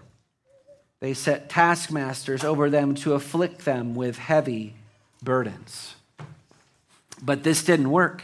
they 0.99 1.13
set 1.13 1.49
taskmasters 1.49 2.43
over 2.43 2.69
them 2.69 2.95
to 2.95 3.13
afflict 3.13 3.65
them 3.65 3.95
with 3.95 4.17
heavy 4.17 4.75
burdens. 5.21 5.95
But 7.21 7.43
this 7.43 7.63
didn't 7.63 7.91
work. 7.91 8.23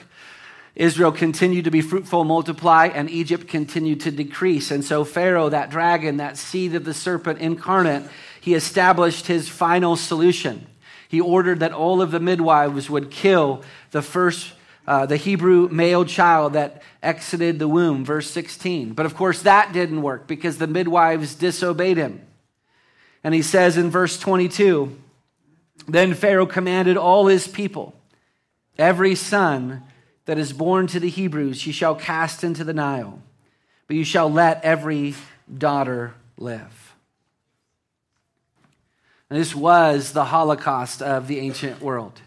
Israel 0.77 1.11
continued 1.11 1.65
to 1.65 1.71
be 1.71 1.81
fruitful, 1.81 2.23
multiply, 2.23 2.85
and 2.85 3.09
Egypt 3.09 3.47
continued 3.47 3.99
to 4.01 4.11
decrease. 4.11 4.69
And 4.69 4.85
so 4.85 5.03
Pharaoh, 5.03 5.49
that 5.49 5.71
dragon, 5.71 6.17
that 6.17 6.37
seed 6.37 6.75
of 6.75 6.85
the 6.85 6.93
serpent 6.93 7.39
incarnate, 7.39 8.03
he 8.39 8.53
established 8.53 9.25
his 9.25 9.49
final 9.49 9.95
solution. 9.95 10.67
He 11.09 11.19
ordered 11.19 11.61
that 11.61 11.73
all 11.73 11.99
of 11.99 12.11
the 12.11 12.19
midwives 12.19 12.91
would 12.91 13.09
kill 13.09 13.63
the 13.89 14.03
first, 14.03 14.53
uh, 14.85 15.07
the 15.07 15.17
Hebrew 15.17 15.67
male 15.69 16.05
child 16.05 16.53
that 16.53 16.83
exited 17.01 17.57
the 17.57 17.67
womb, 17.67 18.05
verse 18.05 18.29
16. 18.29 18.93
But 18.93 19.07
of 19.07 19.15
course, 19.15 19.41
that 19.41 19.73
didn't 19.73 20.03
work 20.03 20.27
because 20.27 20.59
the 20.59 20.67
midwives 20.67 21.33
disobeyed 21.33 21.97
him. 21.97 22.21
And 23.23 23.33
he 23.33 23.41
says 23.41 23.77
in 23.77 23.89
verse 23.89 24.19
22 24.19 24.95
Then 25.87 26.13
Pharaoh 26.13 26.45
commanded 26.45 26.97
all 26.97 27.25
his 27.25 27.47
people, 27.47 27.95
every 28.77 29.15
son 29.15 29.81
that 30.27 30.37
is 30.37 30.53
born 30.53 30.87
to 30.87 30.99
the 30.99 31.09
Hebrews, 31.09 31.59
she 31.59 31.71
shall 31.71 31.95
cast 31.95 32.43
into 32.43 32.63
the 32.63 32.73
Nile, 32.73 33.21
but 33.87 33.95
you 33.95 34.03
shall 34.03 34.31
let 34.31 34.63
every 34.63 35.15
daughter 35.51 36.13
live. 36.37 36.93
And 39.29 39.39
this 39.39 39.55
was 39.55 40.11
the 40.11 40.25
Holocaust 40.25 41.01
of 41.01 41.27
the 41.27 41.39
ancient 41.39 41.81
world. 41.81 42.21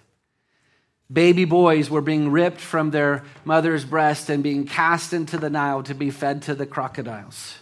Baby 1.13 1.45
boys 1.45 1.91
were 1.91 2.01
being 2.01 2.31
ripped 2.31 2.61
from 2.61 2.91
their 2.91 3.23
mother's 3.45 3.85
breast 3.85 4.31
and 4.31 4.43
being 4.43 4.67
cast 4.67 5.13
into 5.13 5.37
the 5.37 5.51
Nile 5.51 5.83
to 5.83 5.95
be 5.95 6.11
fed 6.11 6.43
to 6.43 6.55
the 6.55 6.67
crocodiles. 6.67 7.59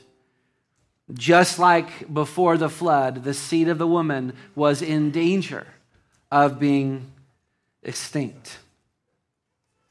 Just 1.13 1.59
like 1.59 2.13
before 2.13 2.57
the 2.57 2.69
flood, 2.69 3.25
the 3.25 3.35
seed 3.35 3.69
of 3.69 3.79
the 3.79 3.87
woman 3.87 4.35
was 4.55 4.83
in 4.83 5.11
danger 5.11 5.67
of 6.31 6.61
being 6.61 7.11
extinct. 7.83 8.59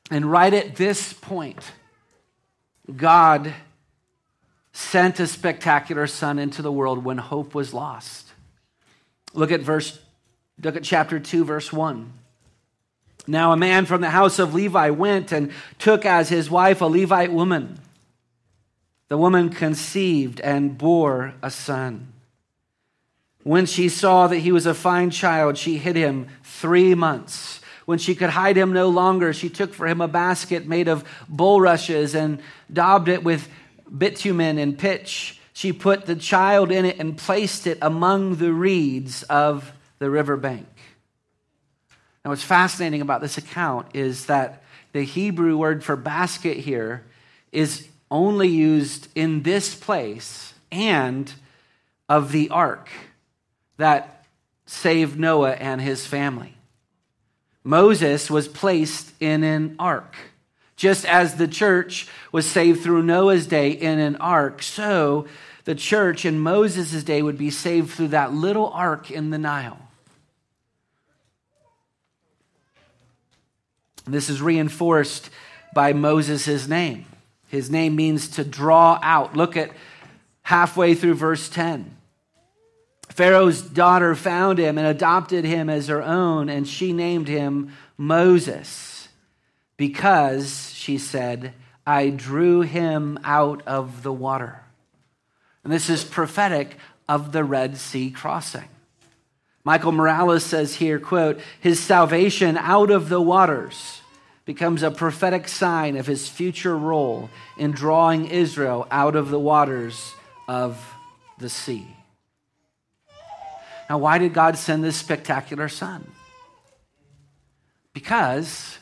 And 0.09 0.29
right 0.29 0.53
at 0.53 0.75
this 0.75 1.13
point, 1.13 1.59
God 2.95 3.53
sent 4.71 5.19
a 5.19 5.27
spectacular 5.27 6.07
son 6.07 6.39
into 6.39 6.61
the 6.61 6.71
world 6.71 7.03
when 7.03 7.17
hope 7.17 7.55
was 7.55 7.73
lost. 7.73 8.31
Look 9.33 9.51
at 9.51 9.61
verse 9.61 9.99
look 10.63 10.75
at 10.75 10.83
chapter 10.83 11.19
2 11.19 11.45
verse 11.45 11.73
1. 11.73 12.13
Now 13.27 13.51
a 13.51 13.57
man 13.57 13.85
from 13.85 14.01
the 14.01 14.09
house 14.09 14.39
of 14.39 14.53
Levi 14.53 14.91
went 14.91 15.31
and 15.31 15.51
took 15.79 16.05
as 16.05 16.29
his 16.29 16.49
wife 16.49 16.81
a 16.81 16.85
Levite 16.85 17.31
woman. 17.31 17.79
The 19.09 19.17
woman 19.17 19.49
conceived 19.49 20.39
and 20.41 20.77
bore 20.77 21.33
a 21.41 21.51
son. 21.51 22.13
When 23.43 23.65
she 23.65 23.89
saw 23.89 24.27
that 24.27 24.39
he 24.39 24.51
was 24.51 24.65
a 24.65 24.73
fine 24.73 25.09
child, 25.09 25.57
she 25.57 25.77
hid 25.77 25.95
him 25.95 26.27
three 26.43 26.93
months. 26.95 27.61
When 27.87 27.99
she 27.99 28.15
could 28.15 28.31
hide 28.31 28.57
him 28.57 28.73
no 28.73 28.89
longer, 28.89 29.31
she 29.31 29.47
took 29.47 29.73
for 29.73 29.87
him 29.87 30.01
a 30.01 30.09
basket 30.09 30.67
made 30.67 30.89
of 30.89 31.05
bulrushes 31.29 32.15
and 32.15 32.41
daubed 32.71 33.07
it 33.07 33.23
with 33.23 33.47
bitumen 33.97 34.57
and 34.57 34.77
pitch. 34.77 35.39
She 35.53 35.71
put 35.71 36.05
the 36.05 36.17
child 36.17 36.69
in 36.69 36.83
it 36.83 36.99
and 36.99 37.17
placed 37.17 37.65
it 37.65 37.77
among 37.81 38.35
the 38.35 38.51
reeds 38.51 39.23
of 39.23 39.71
the 39.99 40.09
riverbank. 40.09 40.67
Now, 42.25 42.31
what's 42.31 42.43
fascinating 42.43 42.99
about 42.99 43.21
this 43.21 43.37
account 43.37 43.95
is 43.95 44.25
that 44.25 44.63
the 44.91 45.03
Hebrew 45.03 45.55
word 45.55 45.81
for 45.81 45.95
basket 45.95 46.57
here 46.57 47.05
is 47.53 47.87
only 48.11 48.49
used 48.49 49.07
in 49.15 49.43
this 49.43 49.73
place 49.73 50.53
and 50.73 51.33
of 52.09 52.33
the 52.33 52.49
ark 52.49 52.89
that 53.77 54.25
saved 54.65 55.17
Noah 55.17 55.53
and 55.53 55.79
his 55.79 56.05
family. 56.05 56.56
Moses 57.67 58.31
was 58.31 58.47
placed 58.47 59.11
in 59.19 59.43
an 59.43 59.75
ark. 59.77 60.15
Just 60.77 61.03
as 61.03 61.35
the 61.35 61.49
church 61.49 62.07
was 62.31 62.49
saved 62.49 62.81
through 62.81 63.03
Noah's 63.03 63.45
day 63.45 63.71
in 63.71 63.99
an 63.99 64.15
ark, 64.17 64.63
so 64.63 65.27
the 65.65 65.75
church 65.75 66.23
in 66.23 66.39
Moses' 66.39 67.03
day 67.03 67.21
would 67.21 67.37
be 67.37 67.49
saved 67.49 67.89
through 67.89 68.07
that 68.09 68.31
little 68.31 68.67
ark 68.69 69.11
in 69.11 69.31
the 69.31 69.37
Nile. 69.37 69.79
This 74.05 74.29
is 74.29 74.41
reinforced 74.41 75.29
by 75.73 75.91
Moses' 75.91 76.69
name. 76.69 77.05
His 77.49 77.69
name 77.69 77.97
means 77.97 78.29
to 78.29 78.45
draw 78.45 78.97
out. 79.03 79.35
Look 79.35 79.57
at 79.57 79.71
halfway 80.43 80.95
through 80.95 81.15
verse 81.15 81.49
10. 81.49 81.96
Pharaoh's 83.09 83.61
daughter 83.61 84.15
found 84.15 84.59
him 84.59 84.77
and 84.77 84.85
adopted 84.85 85.43
him 85.43 85.69
as 85.69 85.87
her 85.87 86.03
own, 86.03 86.49
and 86.49 86.67
she 86.67 86.93
named 86.93 87.27
him 87.27 87.75
Moses 87.97 89.07
because, 89.75 90.71
she 90.73 90.97
said, 90.97 91.53
I 91.85 92.09
drew 92.09 92.61
him 92.61 93.19
out 93.23 93.61
of 93.65 94.03
the 94.03 94.13
water. 94.13 94.63
And 95.63 95.71
this 95.71 95.89
is 95.89 96.03
prophetic 96.03 96.77
of 97.09 97.31
the 97.31 97.43
Red 97.43 97.77
Sea 97.77 98.11
crossing. 98.11 98.67
Michael 99.63 99.91
Morales 99.91 100.45
says 100.45 100.75
here, 100.75 100.99
quote, 100.99 101.41
his 101.59 101.79
salvation 101.79 102.57
out 102.57 102.89
of 102.89 103.09
the 103.09 103.21
waters 103.21 104.01
becomes 104.45 104.81
a 104.81 104.91
prophetic 104.91 105.47
sign 105.47 105.97
of 105.97 106.07
his 106.07 106.29
future 106.29 106.77
role 106.77 107.29
in 107.57 107.71
drawing 107.71 108.27
Israel 108.27 108.87
out 108.89 109.15
of 109.17 109.29
the 109.29 109.39
waters 109.39 110.13
of 110.47 110.93
the 111.37 111.49
sea. 111.49 111.96
Now, 113.89 113.97
why 113.97 114.17
did 114.17 114.33
God 114.33 114.57
send 114.57 114.83
this 114.83 114.97
spectacular 114.97 115.69
son? 115.69 116.11
Because 117.93 118.77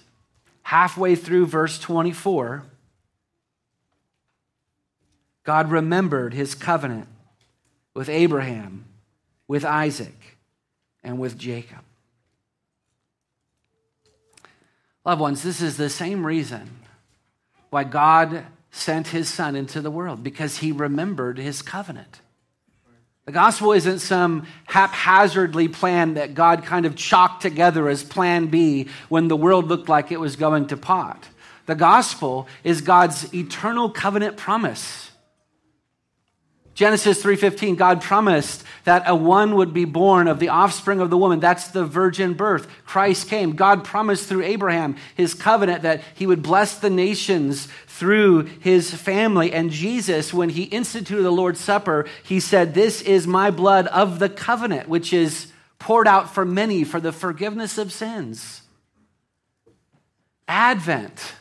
halfway 0.63 1.15
through 1.15 1.45
verse 1.45 1.79
24, 1.79 2.63
God 5.43 5.69
remembered 5.69 6.33
his 6.33 6.55
covenant 6.55 7.07
with 7.93 8.09
Abraham, 8.09 8.85
with 9.47 9.63
Isaac, 9.63 10.37
and 11.03 11.19
with 11.19 11.37
Jacob. 11.37 11.79
Loved 15.05 15.21
ones, 15.21 15.43
this 15.43 15.61
is 15.61 15.77
the 15.77 15.89
same 15.89 16.25
reason 16.25 16.67
why 17.69 17.83
God 17.83 18.43
sent 18.71 19.07
his 19.07 19.29
son 19.29 19.55
into 19.55 19.81
the 19.81 19.91
world, 19.91 20.23
because 20.23 20.57
he 20.57 20.71
remembered 20.71 21.37
his 21.37 21.61
covenant. 21.61 22.21
The 23.25 23.31
gospel 23.31 23.71
isn't 23.71 23.99
some 23.99 24.45
haphazardly 24.65 25.67
plan 25.67 26.13
that 26.13 26.35
God 26.35 26.63
kind 26.63 26.85
of 26.85 26.95
chalked 26.95 27.41
together 27.41 27.89
as 27.89 28.03
plan 28.03 28.47
B 28.47 28.87
when 29.09 29.27
the 29.27 29.35
world 29.35 29.67
looked 29.67 29.89
like 29.89 30.11
it 30.11 30.19
was 30.19 30.35
going 30.35 30.67
to 30.67 30.77
pot. 30.77 31.27
The 31.65 31.73
gospel 31.73 32.47
is 32.63 32.81
God's 32.81 33.33
eternal 33.33 33.89
covenant 33.89 34.37
promise. 34.37 35.09
Genesis 36.75 37.23
3:15 37.23 37.77
God 37.77 38.01
promised 38.01 38.63
that 38.83 39.03
a 39.07 39.15
one 39.15 39.55
would 39.55 39.73
be 39.73 39.85
born 39.85 40.27
of 40.27 40.39
the 40.39 40.49
offspring 40.49 40.99
of 40.99 41.09
the 41.09 41.17
woman. 41.17 41.39
That's 41.39 41.69
the 41.69 41.85
virgin 41.85 42.33
birth. 42.33 42.67
Christ 42.85 43.29
came. 43.29 43.55
God 43.55 43.85
promised 43.85 44.27
through 44.27 44.43
Abraham 44.43 44.97
his 45.15 45.33
covenant 45.33 45.83
that 45.83 46.03
he 46.13 46.27
would 46.27 46.43
bless 46.43 46.77
the 46.77 46.89
nations 46.89 47.69
through 47.97 48.43
his 48.59 48.93
family 48.93 49.51
and 49.51 49.71
Jesus 49.71 50.33
when 50.33 50.49
he 50.49 50.63
instituted 50.63 51.23
the 51.23 51.31
Lord's 51.31 51.59
supper 51.59 52.05
he 52.23 52.39
said 52.39 52.73
this 52.73 53.01
is 53.01 53.25
my 53.25 53.51
blood 53.51 53.87
of 53.87 54.19
the 54.19 54.29
covenant 54.29 54.89
which 54.89 55.13
is 55.13 55.51
poured 55.79 56.07
out 56.07 56.33
for 56.33 56.45
many 56.45 56.83
for 56.83 56.99
the 56.99 57.11
forgiveness 57.11 57.77
of 57.77 57.91
sins 57.91 58.61
Advent 60.47 61.33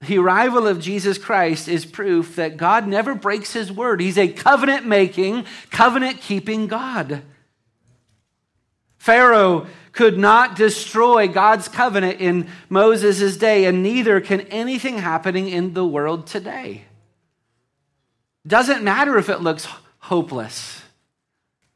the 0.00 0.18
arrival 0.18 0.66
of 0.66 0.80
Jesus 0.80 1.18
Christ 1.18 1.68
is 1.68 1.84
proof 1.84 2.36
that 2.36 2.56
God 2.56 2.86
never 2.86 3.16
breaks 3.16 3.52
his 3.52 3.72
word. 3.72 4.00
He's 4.00 4.16
a 4.16 4.28
covenant 4.28 4.86
making, 4.86 5.44
covenant 5.70 6.20
keeping 6.20 6.68
God. 6.68 7.22
Pharaoh 8.96 9.66
could 9.98 10.16
not 10.16 10.54
destroy 10.54 11.26
God's 11.26 11.66
covenant 11.66 12.20
in 12.20 12.46
Moses' 12.68 13.36
day, 13.36 13.64
and 13.64 13.82
neither 13.82 14.20
can 14.20 14.42
anything 14.42 14.98
happening 14.98 15.48
in 15.48 15.74
the 15.74 15.84
world 15.84 16.28
today. 16.28 16.84
Doesn't 18.46 18.84
matter 18.84 19.18
if 19.18 19.28
it 19.28 19.40
looks 19.40 19.66
hopeless. 19.98 20.82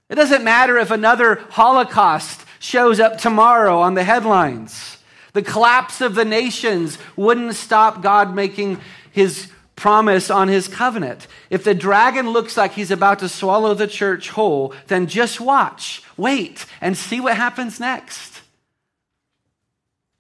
It 0.08 0.14
doesn't 0.14 0.44
matter 0.44 0.78
if 0.78 0.92
another 0.92 1.42
Holocaust 1.50 2.46
shows 2.60 3.00
up 3.00 3.18
tomorrow 3.18 3.80
on 3.80 3.94
the 3.94 4.04
headlines. 4.04 4.98
The 5.32 5.42
collapse 5.42 6.00
of 6.00 6.14
the 6.14 6.24
nations 6.24 6.98
wouldn't 7.16 7.56
stop 7.56 8.02
God 8.02 8.36
making 8.36 8.80
his 9.10 9.50
promise 9.82 10.30
on 10.30 10.46
his 10.46 10.68
covenant. 10.68 11.26
If 11.50 11.64
the 11.64 11.74
dragon 11.74 12.30
looks 12.30 12.56
like 12.56 12.70
he's 12.70 12.92
about 12.92 13.18
to 13.18 13.28
swallow 13.28 13.74
the 13.74 13.88
church 13.88 14.30
whole, 14.30 14.72
then 14.86 15.08
just 15.08 15.40
watch, 15.40 16.04
wait, 16.16 16.66
and 16.80 16.96
see 16.96 17.18
what 17.18 17.36
happens 17.36 17.80
next. 17.80 18.42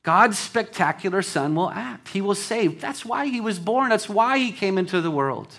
God's 0.02 0.36
spectacular 0.36 1.22
son 1.22 1.54
will 1.54 1.70
act. 1.70 2.08
He 2.08 2.20
will 2.20 2.34
save. 2.34 2.80
That's 2.80 3.04
why 3.04 3.26
he 3.28 3.40
was 3.40 3.60
born. 3.60 3.90
That's 3.90 4.08
why 4.08 4.38
he 4.38 4.50
came 4.50 4.78
into 4.78 5.00
the 5.00 5.12
world. 5.12 5.54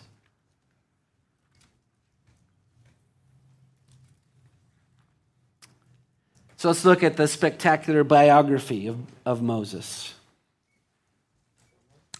So 6.57 6.67
let's 6.67 6.83
look 6.83 7.03
at 7.03 7.15
the 7.15 7.29
spectacular 7.29 8.03
biography 8.03 8.87
of, 8.87 8.97
of 9.25 9.41
Moses. 9.41 10.13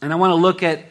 And 0.02 0.14
I 0.14 0.16
want 0.16 0.32
to 0.32 0.36
look 0.36 0.64
at 0.64 0.86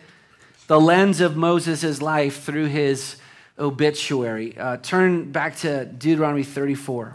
the 0.66 0.80
lens 0.80 1.20
of 1.20 1.36
Moses' 1.36 2.00
life 2.00 2.42
through 2.42 2.66
his 2.66 3.16
obituary. 3.58 4.56
Uh, 4.56 4.76
turn 4.78 5.30
back 5.32 5.56
to 5.58 5.84
Deuteronomy 5.84 6.44
34. 6.44 7.14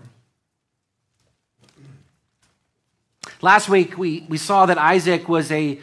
Last 3.42 3.70
week, 3.70 3.98
we, 3.98 4.26
we 4.30 4.38
saw 4.38 4.66
that 4.66 4.78
Isaac 4.78 5.30
was 5.30 5.52
a 5.52 5.80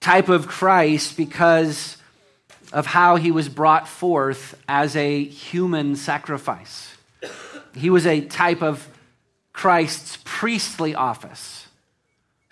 type 0.00 0.28
of 0.28 0.46
Christ 0.46 1.16
because 1.16 1.96
of 2.72 2.86
how 2.86 3.16
he 3.16 3.30
was 3.30 3.48
brought 3.48 3.88
forth 3.88 4.60
as 4.68 4.94
a 4.94 5.24
human 5.24 5.96
sacrifice. 5.96 6.96
He 7.74 7.90
was 7.90 8.06
a 8.06 8.20
type 8.20 8.62
of 8.62 8.88
Christ's 9.52 10.18
priestly 10.24 10.94
office. 10.94 11.59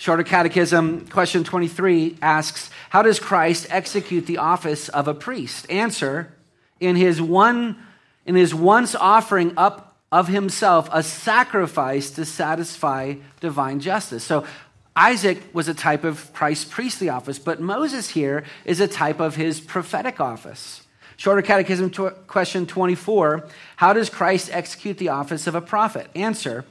Shorter 0.00 0.22
Catechism, 0.22 1.08
question 1.08 1.42
23 1.42 2.18
asks 2.22 2.70
How 2.90 3.02
does 3.02 3.18
Christ 3.18 3.66
execute 3.68 4.26
the 4.26 4.38
office 4.38 4.88
of 4.88 5.08
a 5.08 5.14
priest? 5.14 5.68
Answer 5.68 6.32
In 6.78 6.94
his, 6.94 7.20
one, 7.20 7.76
in 8.24 8.36
his 8.36 8.54
once 8.54 8.94
offering 8.94 9.54
up 9.56 9.96
of 10.12 10.28
himself 10.28 10.88
a 10.92 11.02
sacrifice 11.02 12.10
to 12.12 12.24
satisfy 12.24 13.16
divine 13.40 13.80
justice. 13.80 14.22
So 14.22 14.46
Isaac 14.94 15.42
was 15.52 15.66
a 15.66 15.74
type 15.74 16.04
of 16.04 16.32
Christ's 16.32 16.64
priestly 16.66 17.08
office, 17.08 17.40
but 17.40 17.60
Moses 17.60 18.10
here 18.10 18.44
is 18.64 18.80
a 18.80 18.88
type 18.88 19.18
of 19.18 19.34
his 19.34 19.60
prophetic 19.60 20.20
office. 20.20 20.82
Shorter 21.16 21.42
Catechism, 21.42 21.90
question 22.28 22.66
24 22.66 23.48
How 23.74 23.92
does 23.92 24.10
Christ 24.10 24.50
execute 24.52 24.98
the 24.98 25.08
office 25.08 25.48
of 25.48 25.56
a 25.56 25.60
prophet? 25.60 26.08
Answer 26.14 26.64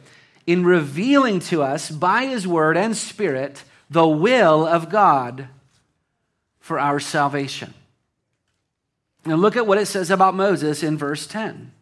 in 0.48 0.66
revealing 0.66 1.40
to 1.42 1.62
us 1.62 1.92
by 1.92 2.26
his 2.26 2.48
word 2.48 2.78
and 2.78 2.96
spirit 2.96 3.64
the 3.90 4.08
will 4.08 4.66
of 4.66 4.90
God 4.90 5.50
for 6.60 6.80
our 6.80 7.00
salvation. 7.00 7.74
Now 9.26 9.36
look 9.36 9.58
at 9.58 9.68
what 9.68 9.78
it 9.78 9.86
says 9.88 10.10
about 10.10 10.34
Moses 10.34 10.82
in 10.82 10.98
verse 10.98 11.28
10. 11.28 11.74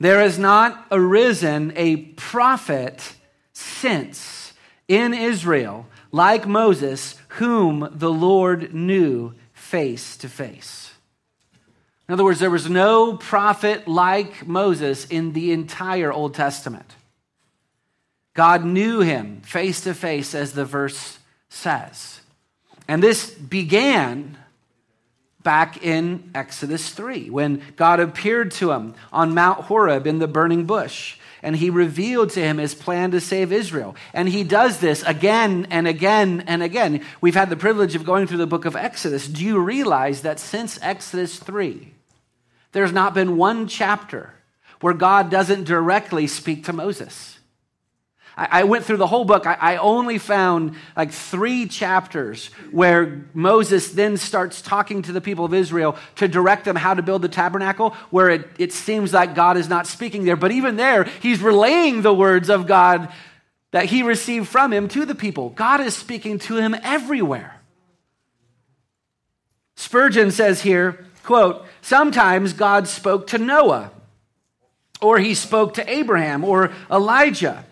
There 0.00 0.20
has 0.20 0.38
not 0.38 0.86
arisen 0.90 1.72
a 1.76 1.96
prophet 1.96 3.14
since 3.52 4.54
in 4.88 5.14
Israel 5.14 5.86
like 6.12 6.46
Moses, 6.46 7.16
whom 7.28 7.88
the 7.92 8.12
Lord 8.12 8.74
knew 8.74 9.34
face 9.52 10.16
to 10.18 10.28
face. 10.28 10.85
In 12.08 12.12
other 12.12 12.24
words, 12.24 12.38
there 12.38 12.50
was 12.50 12.70
no 12.70 13.16
prophet 13.16 13.88
like 13.88 14.46
Moses 14.46 15.06
in 15.06 15.32
the 15.32 15.52
entire 15.52 16.12
Old 16.12 16.34
Testament. 16.34 16.94
God 18.34 18.64
knew 18.64 19.00
him 19.00 19.40
face 19.40 19.80
to 19.82 19.94
face, 19.94 20.34
as 20.34 20.52
the 20.52 20.64
verse 20.64 21.18
says. 21.48 22.20
And 22.86 23.02
this 23.02 23.30
began 23.30 24.36
back 25.42 25.82
in 25.82 26.30
Exodus 26.34 26.90
3 26.90 27.30
when 27.30 27.62
God 27.76 27.98
appeared 27.98 28.50
to 28.52 28.72
him 28.72 28.94
on 29.12 29.34
Mount 29.34 29.62
Horeb 29.64 30.06
in 30.06 30.18
the 30.18 30.28
burning 30.28 30.64
bush. 30.66 31.18
And 31.42 31.56
he 31.56 31.70
revealed 31.70 32.30
to 32.30 32.40
him 32.40 32.58
his 32.58 32.74
plan 32.74 33.12
to 33.12 33.20
save 33.20 33.52
Israel. 33.52 33.94
And 34.12 34.28
he 34.28 34.42
does 34.42 34.78
this 34.78 35.02
again 35.04 35.68
and 35.70 35.86
again 35.86 36.44
and 36.46 36.62
again. 36.62 37.04
We've 37.20 37.34
had 37.34 37.50
the 37.50 37.56
privilege 37.56 37.94
of 37.94 38.04
going 38.04 38.26
through 38.26 38.38
the 38.38 38.46
book 38.46 38.64
of 38.64 38.74
Exodus. 38.74 39.28
Do 39.28 39.44
you 39.44 39.58
realize 39.58 40.22
that 40.22 40.40
since 40.40 40.78
Exodus 40.82 41.38
3, 41.38 41.92
there's 42.76 42.92
not 42.92 43.14
been 43.14 43.38
one 43.38 43.68
chapter 43.68 44.34
where 44.80 44.92
God 44.92 45.30
doesn't 45.30 45.64
directly 45.64 46.26
speak 46.26 46.64
to 46.66 46.74
Moses. 46.74 47.38
I, 48.36 48.64
went 48.64 48.84
through 48.84 48.98
the 48.98 49.06
whole 49.06 49.24
book. 49.24 49.46
I, 49.46 49.78
only 49.78 50.18
found 50.18 50.74
like 50.94 51.10
three 51.10 51.68
chapters 51.68 52.48
where 52.70 53.24
Moses 53.32 53.92
then 53.92 54.18
starts 54.18 54.60
talking 54.60 55.00
to 55.00 55.12
the 55.12 55.22
people 55.22 55.46
of 55.46 55.54
Israel 55.54 55.96
to 56.16 56.28
direct 56.28 56.66
them 56.66 56.76
how 56.76 56.92
to 56.92 57.00
build 57.00 57.22
the 57.22 57.30
tabernacle, 57.30 57.92
where 58.10 58.28
it, 58.28 58.46
it 58.58 58.74
seems 58.74 59.14
like 59.14 59.34
God 59.34 59.56
is 59.56 59.70
not 59.70 59.86
speaking 59.86 60.26
there. 60.26 60.36
But 60.36 60.52
even 60.52 60.76
there, 60.76 61.04
he's 61.22 61.40
relaying 61.40 62.02
the 62.02 62.12
words 62.12 62.50
of 62.50 62.66
God 62.66 63.10
that 63.70 63.86
he 63.86 64.02
received 64.02 64.48
from 64.48 64.70
him 64.70 64.86
to 64.88 65.06
the 65.06 65.14
people. 65.14 65.48
God 65.48 65.80
is 65.80 65.96
speaking 65.96 66.38
to 66.40 66.56
him 66.56 66.76
everywhere. 66.82 67.58
Spurgeon 69.76 70.30
says 70.30 70.60
here, 70.60 71.05
quote, 71.26 71.66
Sometimes 71.82 72.54
God 72.54 72.88
spoke 72.88 73.26
to 73.28 73.38
Noah, 73.38 73.90
or 75.02 75.18
he 75.18 75.34
spoke 75.34 75.74
to 75.74 75.90
Abraham, 75.90 76.42
or 76.42 76.72
Elijah, 76.90 77.66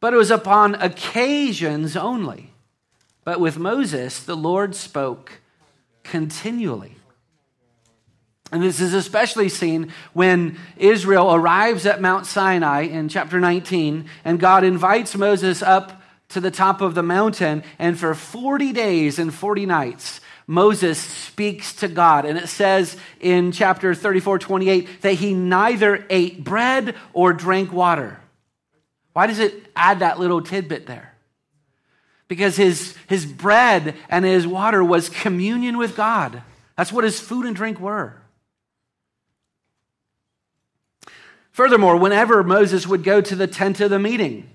but 0.00 0.12
it 0.12 0.18
was 0.18 0.30
upon 0.30 0.74
occasions 0.74 1.96
only. 1.96 2.50
But 3.24 3.40
with 3.40 3.58
Moses, 3.58 4.22
the 4.22 4.36
Lord 4.36 4.74
spoke 4.74 5.40
continually. 6.02 6.96
And 8.52 8.62
this 8.62 8.80
is 8.80 8.94
especially 8.94 9.48
seen 9.48 9.92
when 10.12 10.58
Israel 10.76 11.32
arrives 11.32 11.86
at 11.86 12.00
Mount 12.00 12.26
Sinai 12.26 12.82
in 12.82 13.08
chapter 13.08 13.38
19, 13.38 14.06
and 14.24 14.40
God 14.40 14.64
invites 14.64 15.16
Moses 15.16 15.62
up 15.62 16.02
to 16.30 16.40
the 16.40 16.50
top 16.50 16.80
of 16.80 16.94
the 16.94 17.02
mountain, 17.02 17.62
and 17.78 17.98
for 17.98 18.14
40 18.14 18.72
days 18.72 19.18
and 19.18 19.32
40 19.32 19.66
nights, 19.66 20.20
Moses 20.50 20.98
speaks 20.98 21.74
to 21.74 21.86
God. 21.86 22.24
And 22.24 22.36
it 22.36 22.48
says 22.48 22.96
in 23.20 23.52
chapter 23.52 23.94
34, 23.94 24.40
28, 24.40 25.02
that 25.02 25.12
he 25.12 25.32
neither 25.32 26.04
ate 26.10 26.42
bread 26.42 26.96
or 27.12 27.32
drank 27.32 27.72
water. 27.72 28.18
Why 29.12 29.28
does 29.28 29.38
it 29.38 29.54
add 29.76 30.00
that 30.00 30.18
little 30.18 30.42
tidbit 30.42 30.86
there? 30.88 31.14
Because 32.26 32.56
his, 32.56 32.96
his 33.08 33.24
bread 33.26 33.94
and 34.08 34.24
his 34.24 34.44
water 34.44 34.82
was 34.82 35.08
communion 35.08 35.78
with 35.78 35.94
God. 35.94 36.42
That's 36.76 36.92
what 36.92 37.04
his 37.04 37.20
food 37.20 37.46
and 37.46 37.54
drink 37.54 37.78
were. 37.78 38.20
Furthermore, 41.52 41.94
whenever 41.94 42.42
Moses 42.42 42.88
would 42.88 43.04
go 43.04 43.20
to 43.20 43.36
the 43.36 43.46
tent 43.46 43.80
of 43.80 43.90
the 43.90 44.00
meeting, 44.00 44.50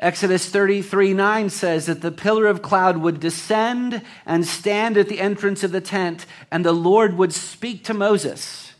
Exodus 0.00 0.48
33 0.48 1.12
9 1.12 1.50
says 1.50 1.86
that 1.86 2.02
the 2.02 2.12
pillar 2.12 2.46
of 2.46 2.62
cloud 2.62 2.98
would 2.98 3.18
descend 3.18 4.02
and 4.24 4.46
stand 4.46 4.96
at 4.96 5.08
the 5.08 5.20
entrance 5.20 5.64
of 5.64 5.72
the 5.72 5.80
tent, 5.80 6.24
and 6.50 6.64
the 6.64 6.72
Lord 6.72 7.16
would 7.18 7.32
speak 7.32 7.84
to 7.84 7.94
Moses. 7.94 8.72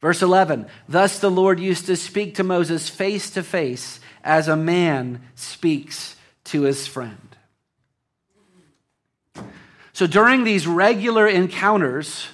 Verse 0.00 0.22
11 0.22 0.66
Thus 0.88 1.18
the 1.18 1.30
Lord 1.30 1.60
used 1.60 1.86
to 1.86 1.96
speak 1.96 2.36
to 2.36 2.44
Moses 2.44 2.88
face 2.88 3.30
to 3.30 3.42
face 3.42 4.00
as 4.24 4.48
a 4.48 4.56
man 4.56 5.20
speaks 5.34 6.16
to 6.44 6.62
his 6.62 6.86
friend. 6.86 7.36
So 9.92 10.06
during 10.06 10.44
these 10.44 10.66
regular 10.66 11.26
encounters 11.26 12.28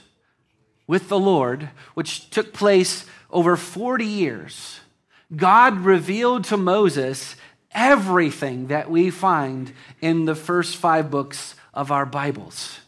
with 0.87 1.09
the 1.09 1.19
Lord, 1.19 1.71
which 1.95 2.31
took 2.31 2.53
place 2.53 3.05
over 3.31 3.57
40 3.57 4.05
years, 4.05 4.81
God 5.35 5.79
revealed 5.79 6.45
to 6.45 6.57
Moses 6.57 7.37
everything 7.75 8.69
that 8.69 8.91
we 8.91 9.11
find 9.11 9.73
in 10.01 10.25
the 10.25 10.35
first 10.35 10.77
five 10.77 11.11
books 11.11 11.55
of 11.75 11.91
our 11.91 12.07
Bibles. 12.07 12.81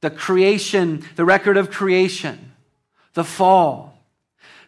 The 0.00 0.10
creation, 0.10 1.04
the 1.16 1.24
record 1.24 1.56
of 1.56 1.70
creation, 1.70 2.52
the 3.14 3.24
fall, 3.24 3.98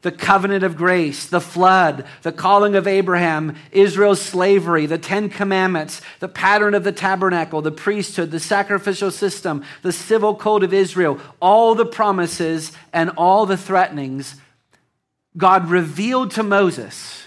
the 0.03 0.12
covenant 0.12 0.64
of 0.64 0.77
grace, 0.77 1.27
the 1.27 1.40
flood, 1.40 2.05
the 2.23 2.33
calling 2.33 2.75
of 2.75 2.88
Abraham, 2.88 3.57
Israel's 3.71 4.21
slavery, 4.21 4.85
the 4.87 4.99
Ten 4.99 5.29
Commandments, 5.29 6.03
the 6.18 6.29
pattern 6.29 6.75
of 6.75 6.83
the 6.85 6.92
tabernacle, 6.92 7.62
the 7.62 7.71
priesthood, 7.71 8.33
the 8.33 8.40
sacrificial 8.40 9.12
system, 9.12 9.64
the 9.83 9.92
civil 9.92 10.35
code 10.35 10.64
of 10.64 10.75
Israel, 10.75 11.18
all 11.40 11.75
the 11.75 11.87
promises 11.87 12.73
and 12.92 13.11
all 13.16 13.47
the 13.47 13.57
threatenings 13.57 14.37
God 15.37 15.71
revealed 15.71 16.33
to 16.33 16.42
Moses 16.42 17.21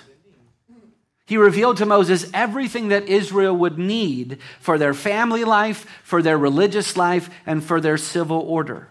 he 1.25 1.37
revealed 1.37 1.77
to 1.77 1.85
Moses 1.85 2.29
everything 2.33 2.89
that 2.89 3.07
Israel 3.07 3.55
would 3.55 3.79
need 3.79 4.37
for 4.59 4.77
their 4.77 4.93
family 4.93 5.43
life, 5.43 5.85
for 6.03 6.21
their 6.21 6.37
religious 6.37 6.95
life, 6.95 7.29
and 7.45 7.63
for 7.63 7.81
their 7.81 7.97
civil 7.97 8.39
order. 8.39 8.89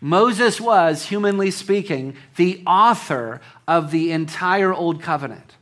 Moses 0.00 0.60
was, 0.60 1.06
humanly 1.06 1.50
speaking, 1.50 2.16
the 2.36 2.62
author 2.66 3.40
of 3.66 3.90
the 3.90 4.12
entire 4.12 4.72
Old 4.72 5.02
Covenant. 5.02 5.56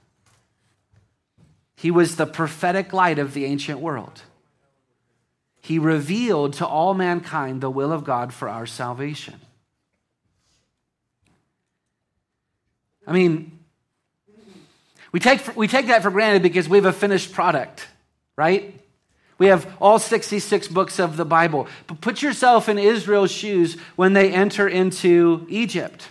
He 1.75 1.90
was 1.90 2.16
the 2.16 2.27
prophetic 2.27 2.92
light 2.92 3.18
of 3.18 3.35
the 3.35 3.47
ancient 3.47 3.81
world. 3.81 4.23
He 5.61 5.79
revealed 5.79 6.55
to 6.55 6.66
all 6.66 6.94
mankind 6.94 7.61
the 7.61 7.71
will 7.71 7.92
of 7.92 8.05
God 8.05 8.33
for 8.33 8.49
our 8.49 8.66
salvation. 8.66 9.40
I 13.07 13.12
mean, 13.12 13.58
we 15.12 15.21
take, 15.21 15.57
we 15.57 15.68
take 15.68 15.87
that 15.87 16.03
for 16.03 16.11
granted 16.11 16.42
because 16.42 16.68
we 16.68 16.77
have 16.79 16.85
a 16.85 16.92
finished 16.92 17.33
product, 17.33 17.87
right? 18.37 18.79
We 19.38 19.47
have 19.47 19.73
all 19.81 19.99
66 19.99 20.68
books 20.68 20.99
of 20.99 21.16
the 21.16 21.25
Bible. 21.25 21.68
But 21.87 22.01
put 22.01 22.23
yourself 22.23 22.68
in 22.68 22.79
Israel's 22.79 23.31
shoes 23.31 23.77
when 23.97 24.12
they 24.12 24.33
enter 24.33 24.68
into 24.68 25.47
Egypt. 25.49 26.09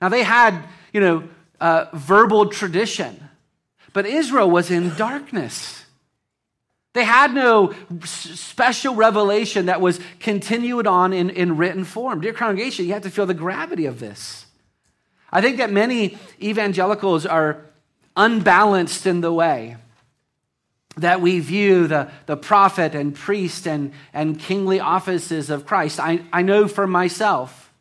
Now, 0.00 0.08
they 0.08 0.22
had, 0.22 0.62
you 0.92 1.00
know, 1.00 1.24
uh, 1.60 1.86
verbal 1.92 2.46
tradition, 2.46 3.28
but 3.92 4.06
Israel 4.06 4.50
was 4.50 4.70
in 4.70 4.94
darkness. 4.96 5.84
They 6.92 7.04
had 7.04 7.34
no 7.34 7.74
special 8.04 8.94
revelation 8.94 9.66
that 9.66 9.80
was 9.80 9.98
continued 10.20 10.86
on 10.86 11.12
in, 11.12 11.30
in 11.30 11.56
written 11.56 11.84
form. 11.84 12.20
Dear 12.20 12.32
congregation, 12.32 12.86
you 12.86 12.92
have 12.92 13.02
to 13.02 13.10
feel 13.10 13.26
the 13.26 13.34
gravity 13.34 13.86
of 13.86 13.98
this. 13.98 14.46
I 15.32 15.40
think 15.40 15.56
that 15.56 15.72
many 15.72 16.18
evangelicals 16.40 17.26
are 17.26 17.62
unbalanced 18.16 19.06
in 19.06 19.20
the 19.20 19.32
way 19.32 19.76
that 20.96 21.20
we 21.20 21.40
view 21.40 21.88
the, 21.88 22.10
the 22.26 22.36
prophet 22.36 22.94
and 22.94 23.14
priest 23.14 23.66
and, 23.66 23.92
and 24.12 24.38
kingly 24.38 24.78
offices 24.78 25.50
of 25.50 25.66
Christ. 25.66 25.98
I, 25.98 26.20
I 26.32 26.42
know 26.42 26.68
for 26.68 26.86
myself, 26.86 27.72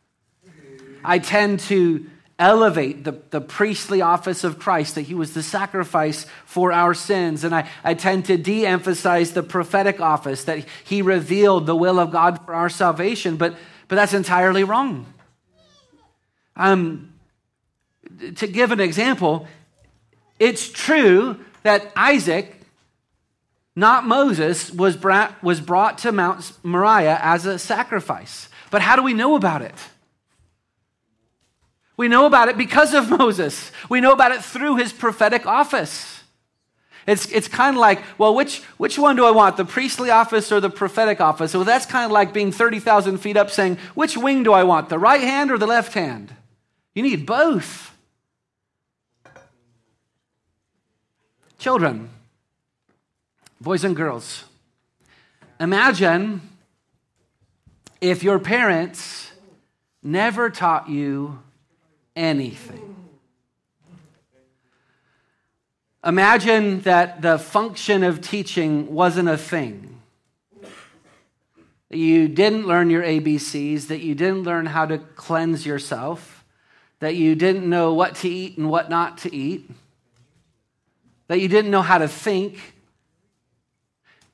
I 1.04 1.19
tend 1.19 1.60
to 1.62 2.10
elevate 2.39 3.04
the, 3.04 3.22
the 3.30 3.39
priestly 3.39 4.02
office 4.02 4.43
of 4.43 4.58
Christ, 4.58 4.96
that 4.96 5.02
he 5.02 5.13
was 5.13 5.34
the 5.34 5.43
sacrifice 5.43 6.26
for 6.46 6.72
our 6.72 6.93
sins. 6.93 7.43
And 7.43 7.54
I, 7.54 7.69
I 7.84 7.93
tend 7.93 8.26
to 8.26 8.38
de 8.38 8.65
emphasize 8.65 9.34
the 9.34 9.43
prophetic 9.43 10.02
office, 10.02 10.46
that 10.46 10.65
he 10.84 11.02
revealed 11.02 11.67
the 11.67 11.76
will 11.76 12.00
of 12.00 12.12
God 12.12 12.43
for 12.46 12.56
our 12.56 12.69
salvation. 12.69 13.38
But, 13.38 13.56
but 13.88 13.96
that's 13.96 14.13
entirely 14.13 14.63
wrong. 14.63 15.06
Um, 16.56 17.13
to 18.36 18.48
give 18.48 18.72
an 18.72 18.80
example, 18.80 19.48
it's 20.39 20.69
true 20.69 21.39
that 21.63 21.91
Isaac, 21.96 22.60
not 23.76 24.06
Moses, 24.06 24.72
was 24.72 24.96
brought, 24.96 25.41
was 25.43 25.62
brought 25.62 26.00
to 26.00 26.12
Mount 26.12 26.52
Moriah 26.63 27.19
as 27.22 27.46
a 27.46 27.58
sacrifice. 27.58 28.50
But 28.72 28.82
how 28.82 28.96
do 28.96 29.04
we 29.04 29.13
know 29.13 29.36
about 29.36 29.62
it? 29.62 29.76
We 31.96 32.08
know 32.08 32.26
about 32.26 32.50
it 32.50 32.58
because 32.58 32.93
of 32.93 33.10
Moses. 33.19 33.72
We 33.89 34.02
know 34.02 34.12
about 34.12 34.32
it 34.32 34.43
through 34.43 34.78
his 34.78 34.91
prophetic 34.91 35.46
office. 35.46 36.24
It's, 37.06 37.30
it's 37.32 37.48
kind 37.48 37.76
of 37.76 37.82
like, 37.82 38.02
well, 38.17 38.34
which, 38.34 38.62
which 38.78 38.98
one 38.98 39.15
do 39.15 39.26
I 39.26 39.32
want, 39.32 39.58
the 39.58 39.65
priestly 39.65 40.10
office 40.10 40.52
or 40.52 40.62
the 40.62 40.69
prophetic 40.69 41.19
office? 41.19 41.54
Well, 41.54 41.65
that's 41.65 41.86
kind 41.86 42.06
of 42.06 42.12
like 42.12 42.34
being 42.34 42.52
30,000 42.52 43.17
feet 43.17 43.36
up 43.36 43.52
saying, 43.52 43.78
which 43.93 44.17
wing 44.17 44.43
do 44.43 44.54
I 44.54 44.63
want, 44.63 44.89
the 44.89 45.00
right 45.00 45.22
hand 45.22 45.52
or 45.52 45.58
the 45.58 45.67
left 45.67 45.93
hand? 45.93 46.34
You 46.96 47.04
need 47.04 47.26
both. 47.26 47.93
Children, 51.63 52.10
boys 53.62 53.86
and 53.86 53.95
girls, 53.95 54.43
imagine 55.62 56.41
if 58.02 58.21
your 58.21 58.38
parents 58.38 59.32
never 60.04 60.49
taught 60.49 60.89
you 60.89 61.39
anything. 62.17 62.93
Imagine 66.06 66.82
that 66.82 67.21
the 67.21 67.39
function 67.39 68.04
of 68.04 68.19
teaching 68.19 68.93
wasn't 68.93 69.30
a 69.30 69.38
thing. 69.38 70.02
That 71.88 71.97
you 71.97 72.28
didn't 72.28 72.67
learn 72.67 72.89
your 72.89 73.04
ABCs, 73.04 73.88
that 73.88 74.02
you 74.02 74.15
didn't 74.15 74.43
learn 74.43 74.65
how 74.65 74.86
to 74.86 74.97
cleanse 74.97 75.65
yourself, 75.65 76.43
that 76.99 77.15
you 77.15 77.36
didn't 77.36 77.69
know 77.69 77.93
what 77.93 78.15
to 78.15 78.28
eat 78.28 78.58
and 78.58 78.69
what 78.69 78.89
not 78.89 79.17
to 79.19 79.34
eat 79.34 79.71
that 81.28 81.40
you 81.40 81.48
didn't 81.48 81.72
know 81.72 81.82
how 81.82 81.98
to 81.98 82.08
think, 82.08 82.74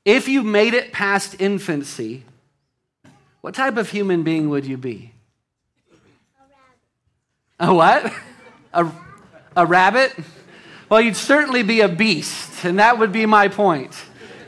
if 0.04 0.28
you 0.28 0.42
made 0.42 0.74
it 0.74 0.92
past 0.92 1.40
infancy, 1.40 2.24
what 3.40 3.54
type 3.54 3.76
of 3.76 3.90
human 3.90 4.22
being 4.22 4.50
would 4.50 4.66
you 4.66 4.76
be? 4.76 5.12
A, 7.58 7.68
a 7.68 7.74
what? 7.74 8.12
A, 8.72 8.90
a 9.56 9.66
rabbit? 9.66 10.14
Well, 10.88 11.00
you'd 11.00 11.16
certainly 11.16 11.62
be 11.62 11.80
a 11.80 11.88
beast, 11.88 12.64
and 12.64 12.78
that 12.78 12.98
would 12.98 13.12
be 13.12 13.26
my 13.26 13.48
point. 13.48 13.94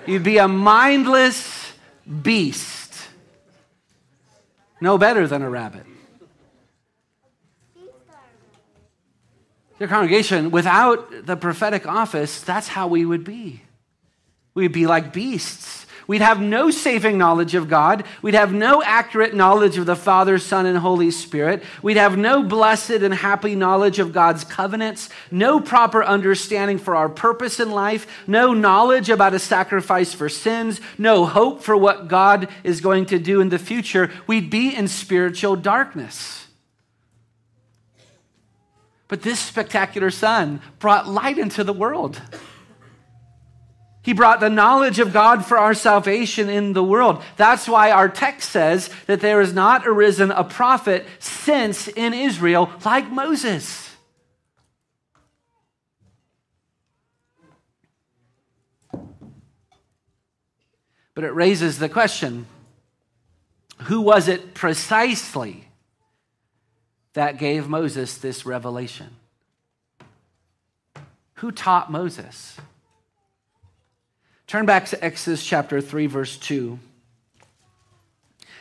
You'd 0.07 0.24
be 0.24 0.38
a 0.38 0.48
mindless 0.48 1.72
beast. 2.22 2.94
No 4.81 4.98
better 4.98 5.28
than 5.28 5.42
a 5.42 5.48
rabbit. 5.48 5.87
Congregation, 9.88 10.50
without 10.50 11.26
the 11.26 11.36
prophetic 11.36 11.86
office, 11.86 12.40
that's 12.40 12.68
how 12.68 12.86
we 12.88 13.04
would 13.04 13.24
be. 13.24 13.62
We'd 14.54 14.72
be 14.72 14.86
like 14.86 15.12
beasts. 15.12 15.86
We'd 16.06 16.20
have 16.20 16.40
no 16.40 16.70
saving 16.70 17.16
knowledge 17.16 17.54
of 17.54 17.68
God. 17.68 18.04
We'd 18.22 18.34
have 18.34 18.52
no 18.52 18.82
accurate 18.82 19.34
knowledge 19.34 19.78
of 19.78 19.86
the 19.86 19.96
Father, 19.96 20.38
Son, 20.38 20.66
and 20.66 20.76
Holy 20.76 21.10
Spirit. 21.10 21.62
We'd 21.80 21.96
have 21.96 22.18
no 22.18 22.42
blessed 22.42 22.90
and 22.90 23.14
happy 23.14 23.54
knowledge 23.54 23.98
of 23.98 24.12
God's 24.12 24.44
covenants, 24.44 25.08
no 25.30 25.60
proper 25.60 26.04
understanding 26.04 26.78
for 26.78 26.96
our 26.96 27.08
purpose 27.08 27.60
in 27.60 27.70
life, 27.70 28.06
no 28.26 28.52
knowledge 28.52 29.10
about 29.10 29.34
a 29.34 29.38
sacrifice 29.38 30.12
for 30.12 30.28
sins, 30.28 30.80
no 30.98 31.24
hope 31.24 31.62
for 31.62 31.76
what 31.76 32.08
God 32.08 32.48
is 32.64 32.80
going 32.80 33.06
to 33.06 33.18
do 33.18 33.40
in 33.40 33.48
the 33.48 33.58
future. 33.58 34.10
We'd 34.26 34.50
be 34.50 34.74
in 34.74 34.88
spiritual 34.88 35.56
darkness. 35.56 36.41
But 39.12 39.20
this 39.20 39.40
spectacular 39.40 40.11
son 40.11 40.62
brought 40.79 41.07
light 41.07 41.37
into 41.37 41.64
the 41.64 41.72
world. 41.75 42.18
He 44.01 44.14
brought 44.14 44.40
the 44.40 44.48
knowledge 44.48 44.98
of 45.01 45.12
God 45.12 45.44
for 45.44 45.59
our 45.59 45.75
salvation 45.75 46.48
in 46.48 46.72
the 46.72 46.83
world. 46.83 47.22
That's 47.37 47.68
why 47.68 47.90
our 47.90 48.09
text 48.09 48.48
says 48.48 48.88
that 49.05 49.20
there 49.20 49.40
has 49.40 49.53
not 49.53 49.87
arisen 49.87 50.31
a 50.31 50.44
prophet 50.44 51.05
since 51.18 51.88
in 51.88 52.14
Israel 52.14 52.70
like 52.87 53.12
Moses. 53.12 53.94
But 61.14 61.25
it 61.25 61.35
raises 61.35 61.79
the 61.79 61.90
question 61.90 62.46
who 63.83 64.01
was 64.01 64.27
it 64.27 64.55
precisely 64.55 65.68
that 67.14 67.38
gave 67.38 67.68
Moses 67.68 68.16
this 68.18 68.46
revelation? 68.46 69.16
Who 71.37 71.51
taught 71.53 71.90
Moses? 71.90 72.57
Turn 74.46 74.66
back 74.66 74.87
to 74.87 75.05
Exodus 75.05 75.44
chapter 75.44 75.81
3, 75.81 76.07
verse 76.07 76.37
2. 76.37 76.79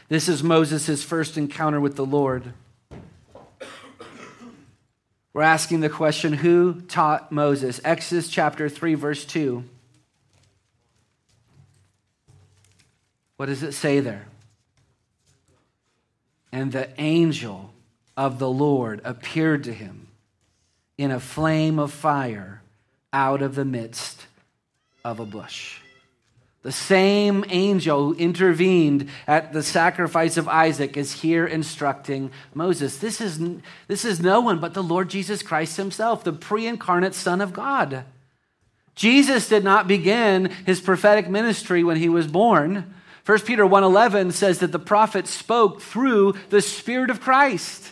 This 0.10 0.28
is 0.28 0.44
Moses' 0.44 1.04
first 1.04 1.38
encounter 1.38 1.80
with 1.80 1.96
the 1.96 2.06
Lord. 2.06 2.54
We're 5.34 5.44
asking 5.44 5.80
the 5.80 5.90
question 5.90 6.34
who 6.34 6.82
taught 6.82 7.32
Moses? 7.32 7.80
Exodus 7.86 8.28
chapter 8.28 8.68
3, 8.68 8.96
verse 8.96 9.24
2. 9.24 9.64
What 13.38 13.46
does 13.46 13.64
it 13.64 13.72
say 13.72 14.02
there? 14.02 14.28
And 16.52 16.72
the 16.72 16.90
angel 17.00 17.74
of 18.16 18.40
the 18.40 18.50
Lord 18.50 19.02
appeared 19.04 19.64
to 19.66 19.74
him 19.74 20.08
in 20.98 21.12
a 21.12 21.20
flame 21.20 21.80
of 21.80 21.92
fire 21.92 22.62
out 23.14 23.42
of 23.42 23.56
the 23.56 23.66
midst 23.66 24.28
of 25.04 25.20
a 25.20 25.26
bush. 25.26 25.80
The 26.64 26.72
same 26.72 27.44
angel 27.50 28.06
who 28.06 28.14
intervened 28.16 29.10
at 29.26 29.52
the 29.52 29.64
sacrifice 29.64 30.38
of 30.38 30.48
Isaac 30.48 30.96
is 30.96 31.22
here 31.22 31.48
instructing 31.48 32.30
Moses. 32.54 32.98
This 32.98 33.20
is, 33.20 33.40
this 33.88 34.06
is 34.06 34.20
no 34.20 34.42
one 34.42 34.60
but 34.60 34.76
the 34.76 34.84
Lord 34.84 35.10
Jesus 35.10 35.42
Christ 35.42 35.78
himself, 35.78 36.24
the 36.24 36.34
pre 36.34 36.68
incarnate 36.68 37.16
Son 37.16 37.42
of 37.42 37.52
God. 37.52 38.06
Jesus 38.94 39.50
did 39.50 39.64
not 39.64 39.88
begin 39.88 40.52
his 40.66 40.80
prophetic 40.82 41.28
ministry 41.28 41.84
when 41.84 41.98
he 41.98 42.10
was 42.10 42.28
born. 42.28 42.94
1 43.26 43.40
Peter 43.40 43.66
1:11 43.66 44.32
says 44.32 44.60
that 44.60 44.72
the 44.72 44.80
prophet 44.80 45.28
spoke 45.28 45.82
through 45.82 46.36
the 46.50 46.62
spirit 46.62 47.10
of 47.10 47.22
Christ. 47.22 47.92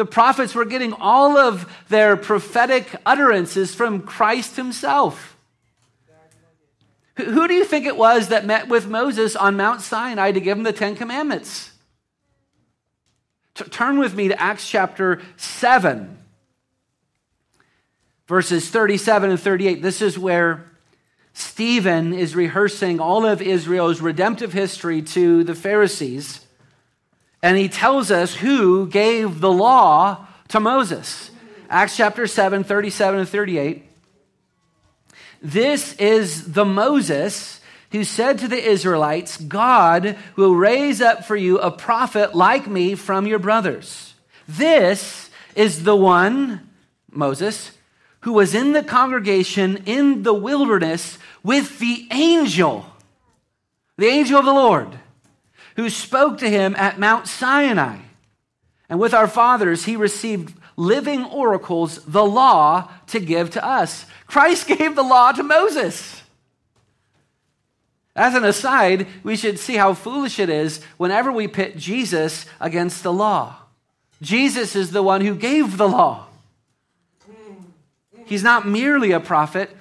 The 0.00 0.06
prophets 0.06 0.54
were 0.54 0.64
getting 0.64 0.94
all 0.94 1.36
of 1.36 1.70
their 1.90 2.16
prophetic 2.16 2.96
utterances 3.04 3.74
from 3.74 4.00
Christ 4.00 4.56
himself. 4.56 5.36
Who 7.18 7.46
do 7.46 7.52
you 7.52 7.66
think 7.66 7.84
it 7.84 7.98
was 7.98 8.28
that 8.28 8.46
met 8.46 8.70
with 8.70 8.88
Moses 8.88 9.36
on 9.36 9.58
Mount 9.58 9.82
Sinai 9.82 10.32
to 10.32 10.40
give 10.40 10.56
him 10.56 10.64
the 10.64 10.72
Ten 10.72 10.96
Commandments? 10.96 11.72
Turn 13.52 13.98
with 13.98 14.14
me 14.14 14.28
to 14.28 14.40
Acts 14.40 14.66
chapter 14.66 15.20
7, 15.36 16.16
verses 18.26 18.70
37 18.70 19.32
and 19.32 19.38
38. 19.38 19.82
This 19.82 20.00
is 20.00 20.18
where 20.18 20.64
Stephen 21.34 22.14
is 22.14 22.34
rehearsing 22.34 23.00
all 23.00 23.26
of 23.26 23.42
Israel's 23.42 24.00
redemptive 24.00 24.54
history 24.54 25.02
to 25.02 25.44
the 25.44 25.54
Pharisees. 25.54 26.46
And 27.42 27.56
he 27.56 27.68
tells 27.68 28.10
us 28.10 28.34
who 28.34 28.86
gave 28.86 29.40
the 29.40 29.50
law 29.50 30.26
to 30.48 30.60
Moses. 30.60 31.30
Acts 31.68 31.96
chapter 31.96 32.26
7, 32.26 32.64
37 32.64 33.20
and 33.20 33.28
38. 33.28 33.84
This 35.42 35.94
is 35.94 36.52
the 36.52 36.64
Moses 36.64 37.60
who 37.92 38.04
said 38.04 38.38
to 38.38 38.48
the 38.48 38.62
Israelites, 38.62 39.36
God 39.36 40.16
will 40.36 40.54
raise 40.54 41.00
up 41.00 41.24
for 41.24 41.34
you 41.34 41.58
a 41.58 41.70
prophet 41.70 42.34
like 42.34 42.66
me 42.66 42.94
from 42.94 43.26
your 43.26 43.38
brothers. 43.38 44.14
This 44.46 45.30
is 45.54 45.84
the 45.84 45.96
one, 45.96 46.68
Moses, 47.10 47.72
who 48.20 48.32
was 48.34 48.54
in 48.54 48.72
the 48.72 48.82
congregation 48.82 49.82
in 49.86 50.22
the 50.22 50.34
wilderness 50.34 51.18
with 51.42 51.78
the 51.78 52.06
angel, 52.10 52.84
the 53.96 54.06
angel 54.06 54.38
of 54.38 54.44
the 54.44 54.52
Lord 54.52 54.98
who 55.80 55.88
spoke 55.88 56.36
to 56.36 56.50
him 56.50 56.76
at 56.76 56.98
Mount 56.98 57.26
Sinai. 57.26 58.00
And 58.90 59.00
with 59.00 59.14
our 59.14 59.26
fathers, 59.26 59.86
he 59.86 59.96
received 59.96 60.52
living 60.76 61.24
oracles, 61.24 62.04
the 62.04 62.22
law, 62.22 62.90
to 63.06 63.18
give 63.18 63.48
to 63.52 63.66
us. 63.66 64.04
Christ 64.26 64.66
gave 64.78 64.94
the 64.94 65.02
law 65.02 65.32
to 65.32 65.42
Moses. 65.42 66.22
As 68.14 68.34
an 68.34 68.44
aside, 68.44 69.06
we 69.22 69.36
should 69.36 69.58
see 69.58 69.76
how 69.76 69.94
foolish 69.94 70.38
it 70.38 70.50
is 70.50 70.84
whenever 70.98 71.32
we 71.32 71.48
pit 71.48 71.78
Jesus 71.78 72.44
against 72.60 73.02
the 73.02 73.12
law. 73.12 73.56
Jesus 74.20 74.76
is 74.76 74.90
the 74.90 75.02
one 75.02 75.22
who 75.22 75.34
gave 75.34 75.78
the 75.78 75.88
law. 75.88 76.26
he's 78.26 78.42
not 78.42 78.68
merely 78.68 79.12
a 79.12 79.20
prophet, 79.20 79.74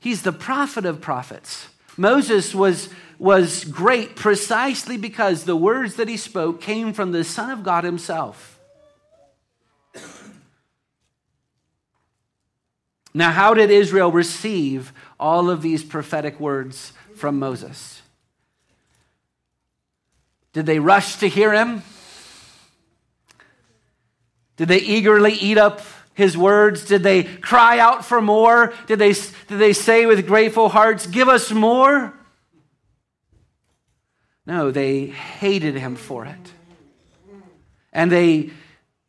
he's 0.00 0.20
the 0.20 0.32
prophet 0.32 0.84
of 0.84 1.00
prophets. 1.00 1.68
Moses 1.96 2.54
was, 2.54 2.88
was 3.18 3.64
great 3.64 4.16
precisely 4.16 4.96
because 4.96 5.44
the 5.44 5.56
words 5.56 5.96
that 5.96 6.08
he 6.08 6.16
spoke 6.16 6.60
came 6.60 6.92
from 6.92 7.12
the 7.12 7.24
Son 7.24 7.50
of 7.50 7.62
God 7.62 7.84
himself. 7.84 8.58
Now, 13.14 13.30
how 13.30 13.54
did 13.54 13.70
Israel 13.70 14.12
receive 14.12 14.92
all 15.18 15.48
of 15.48 15.62
these 15.62 15.82
prophetic 15.82 16.38
words 16.38 16.92
from 17.14 17.38
Moses? 17.38 18.02
Did 20.52 20.66
they 20.66 20.78
rush 20.78 21.16
to 21.16 21.28
hear 21.28 21.52
him? 21.52 21.82
Did 24.58 24.68
they 24.68 24.80
eagerly 24.80 25.32
eat 25.32 25.56
up 25.56 25.80
his 26.16 26.36
words? 26.36 26.84
Did 26.84 27.02
they 27.02 27.22
cry 27.22 27.78
out 27.78 28.04
for 28.04 28.20
more? 28.20 28.74
Did 28.86 28.98
they, 28.98 29.12
did 29.12 29.58
they 29.58 29.72
say 29.72 30.06
with 30.06 30.26
grateful 30.26 30.68
hearts, 30.68 31.06
Give 31.06 31.28
us 31.28 31.52
more? 31.52 32.12
No, 34.46 34.70
they 34.70 35.06
hated 35.06 35.76
him 35.76 35.94
for 35.94 36.24
it. 36.24 36.52
And 37.92 38.10
they 38.10 38.50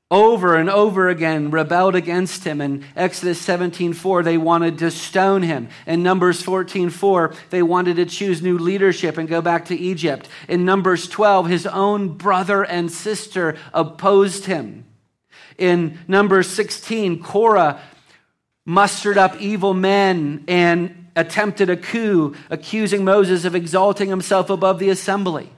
over 0.10 0.56
and 0.56 0.70
over 0.70 1.10
again 1.10 1.52
rebelled 1.52 1.96
against 1.96 2.44
him. 2.46 2.62
In 2.62 2.86
Exodus 2.96 3.46
17:4, 3.46 4.24
they 4.24 4.38
wanted 4.38 4.78
to 4.80 4.90
stone 4.92 5.44
him. 5.44 5.68
In 5.86 6.02
Numbers 6.02 6.42
14:4, 6.42 7.34
they 7.50 7.62
wanted 7.62 7.98
to 7.98 8.06
choose 8.06 8.42
new 8.42 8.58
leadership 8.58 9.18
and 9.18 9.28
go 9.28 9.42
back 9.42 9.66
to 9.66 9.76
Egypt. 9.78 10.30
In 10.48 10.66
Numbers 10.66 11.08
12, 11.08 11.48
his 11.48 11.68
own 11.68 12.10
brother 12.18 12.64
and 12.64 12.92
sister 12.92 13.56
opposed 13.74 14.46
him. 14.46 14.86
In 15.58 16.00
Numbers 16.08 16.48
16, 16.50 17.22
Korah 17.24 17.82
mustered 18.66 19.18
up 19.18 19.40
evil 19.42 19.74
men 19.74 20.44
and 20.48 21.08
attempted 21.16 21.70
a 21.70 21.78
coup, 21.78 22.36
accusing 22.50 23.04
Moses 23.04 23.46
of 23.46 23.56
exalting 23.56 24.10
himself 24.10 24.50
above 24.50 24.78
the 24.78 24.90
assembly. 24.90 25.50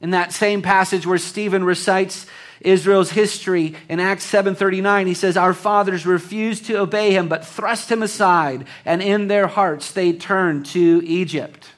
In 0.00 0.10
that 0.10 0.32
same 0.32 0.60
passage 0.60 1.06
where 1.06 1.16
Stephen 1.16 1.64
recites 1.64 2.26
Israel's 2.60 3.10
history 3.10 3.74
in 3.88 4.00
Acts 4.00 4.26
7:39 4.30 5.06
he 5.06 5.14
says 5.14 5.36
our 5.36 5.54
fathers 5.54 6.06
refused 6.06 6.66
to 6.66 6.78
obey 6.78 7.12
him 7.12 7.28
but 7.28 7.46
thrust 7.46 7.90
him 7.90 8.02
aside 8.02 8.66
and 8.84 9.02
in 9.02 9.28
their 9.28 9.46
hearts 9.46 9.92
they 9.92 10.12
turned 10.12 10.66
to 10.66 11.02
Egypt. 11.04 11.70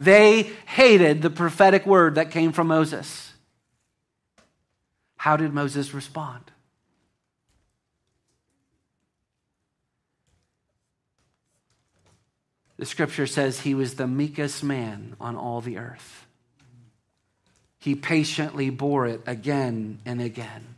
They 0.00 0.50
hated 0.66 1.22
the 1.22 1.30
prophetic 1.30 1.86
word 1.86 2.14
that 2.14 2.30
came 2.30 2.52
from 2.52 2.68
Moses. 2.68 3.27
How 5.18 5.36
did 5.36 5.52
Moses 5.52 5.92
respond? 5.92 6.50
The 12.78 12.86
scripture 12.86 13.26
says 13.26 13.60
he 13.60 13.74
was 13.74 13.94
the 13.94 14.06
meekest 14.06 14.64
man 14.64 15.16
on 15.20 15.36
all 15.36 15.60
the 15.60 15.78
earth 15.78 16.24
he 17.78 17.94
patiently 17.94 18.70
bore 18.70 19.06
it 19.06 19.22
again 19.26 19.98
and 20.04 20.20
again. 20.20 20.74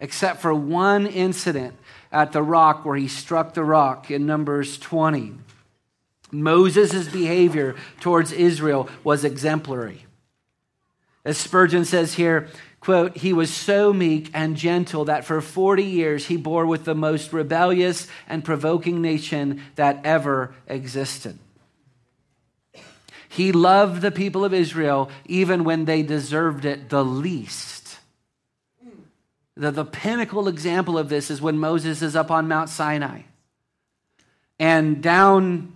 Except 0.00 0.40
for 0.40 0.54
one 0.54 1.06
incident 1.06 1.74
at 2.12 2.32
the 2.32 2.42
rock 2.42 2.84
where 2.84 2.96
he 2.96 3.08
struck 3.08 3.54
the 3.54 3.64
rock 3.64 4.10
in 4.10 4.26
Numbers 4.26 4.78
20. 4.78 5.34
Moses' 6.30 7.08
behavior 7.08 7.76
towards 8.00 8.32
Israel 8.32 8.88
was 9.02 9.24
exemplary. 9.24 10.04
As 11.24 11.38
Spurgeon 11.38 11.84
says 11.84 12.14
here, 12.14 12.48
quote, 12.84 13.16
he 13.16 13.32
was 13.32 13.52
so 13.52 13.94
meek 13.94 14.30
and 14.34 14.58
gentle 14.58 15.06
that 15.06 15.24
for 15.24 15.40
40 15.40 15.82
years 15.82 16.26
he 16.26 16.36
bore 16.36 16.66
with 16.66 16.84
the 16.84 16.94
most 16.94 17.32
rebellious 17.32 18.06
and 18.28 18.44
provoking 18.44 19.00
nation 19.00 19.62
that 19.76 20.04
ever 20.04 20.54
existed. 20.66 21.38
He 23.30 23.52
loved 23.52 24.02
the 24.02 24.10
people 24.10 24.44
of 24.44 24.52
Israel 24.52 25.10
even 25.24 25.64
when 25.64 25.86
they 25.86 26.02
deserved 26.02 26.66
it 26.66 26.90
the 26.90 27.02
least. 27.02 27.98
The, 29.56 29.70
the 29.70 29.86
pinnacle 29.86 30.46
example 30.46 30.98
of 30.98 31.08
this 31.08 31.30
is 31.30 31.40
when 31.40 31.58
Moses 31.58 32.02
is 32.02 32.14
up 32.14 32.30
on 32.30 32.48
Mount 32.48 32.68
Sinai. 32.68 33.22
And 34.58 35.02
down 35.02 35.72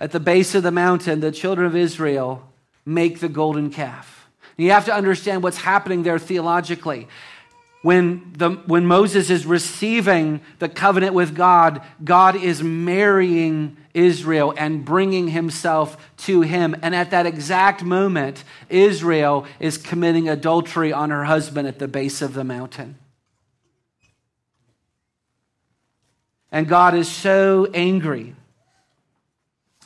at 0.00 0.10
the 0.10 0.20
base 0.20 0.54
of 0.54 0.62
the 0.62 0.72
mountain, 0.72 1.20
the 1.20 1.32
children 1.32 1.66
of 1.66 1.76
Israel 1.76 2.50
make 2.86 3.20
the 3.20 3.28
golden 3.28 3.70
calf. 3.70 4.21
You 4.56 4.70
have 4.70 4.84
to 4.86 4.94
understand 4.94 5.42
what's 5.42 5.58
happening 5.58 6.02
there 6.02 6.18
theologically 6.18 7.08
when, 7.82 8.32
the, 8.36 8.50
when 8.50 8.86
Moses 8.86 9.28
is 9.28 9.44
receiving 9.44 10.40
the 10.60 10.68
covenant 10.68 11.14
with 11.14 11.34
God, 11.34 11.82
God 12.02 12.36
is 12.36 12.62
marrying 12.62 13.76
Israel 13.92 14.54
and 14.56 14.84
bringing 14.84 15.28
himself 15.28 15.96
to 16.18 16.42
him. 16.42 16.76
And 16.80 16.94
at 16.94 17.10
that 17.10 17.26
exact 17.26 17.82
moment, 17.82 18.44
Israel 18.70 19.46
is 19.58 19.78
committing 19.78 20.28
adultery 20.28 20.92
on 20.92 21.10
her 21.10 21.24
husband 21.24 21.66
at 21.66 21.80
the 21.80 21.88
base 21.88 22.22
of 22.22 22.34
the 22.34 22.44
mountain. 22.44 22.96
And 26.52 26.68
God 26.68 26.94
is 26.94 27.08
so 27.08 27.66
angry 27.74 28.36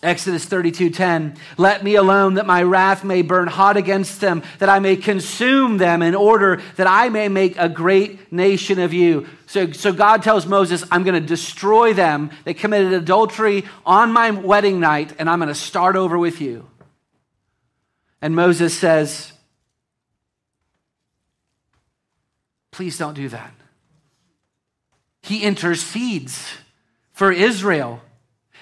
Exodus 0.02 0.44
32:10 0.46 1.36
Let 1.56 1.82
me 1.82 1.94
alone 1.94 2.34
that 2.34 2.46
my 2.46 2.62
wrath 2.62 3.02
may 3.02 3.22
burn 3.22 3.48
hot 3.48 3.76
against 3.76 4.20
them 4.20 4.42
that 4.58 4.68
I 4.68 4.78
may 4.78 4.96
consume 4.96 5.78
them 5.78 6.02
in 6.02 6.14
order 6.14 6.60
that 6.76 6.86
I 6.86 7.08
may 7.08 7.28
make 7.28 7.56
a 7.56 7.68
great 7.68 8.30
nation 8.30 8.78
of 8.78 8.92
you. 8.92 9.26
So, 9.46 9.72
so 9.72 9.92
God 9.92 10.22
tells 10.22 10.46
Moses 10.46 10.84
I'm 10.90 11.02
going 11.02 11.20
to 11.20 11.26
destroy 11.26 11.94
them. 11.94 12.30
They 12.44 12.54
committed 12.54 12.92
adultery 12.92 13.64
on 13.86 14.12
my 14.12 14.30
wedding 14.30 14.80
night 14.80 15.14
and 15.18 15.30
I'm 15.30 15.38
going 15.38 15.48
to 15.48 15.54
start 15.54 15.96
over 15.96 16.18
with 16.18 16.40
you. 16.40 16.68
And 18.20 18.36
Moses 18.36 18.76
says 18.76 19.32
Please 22.70 22.98
don't 22.98 23.14
do 23.14 23.30
that. 23.30 23.54
He 25.22 25.42
intercedes 25.42 26.46
for 27.14 27.32
Israel 27.32 28.02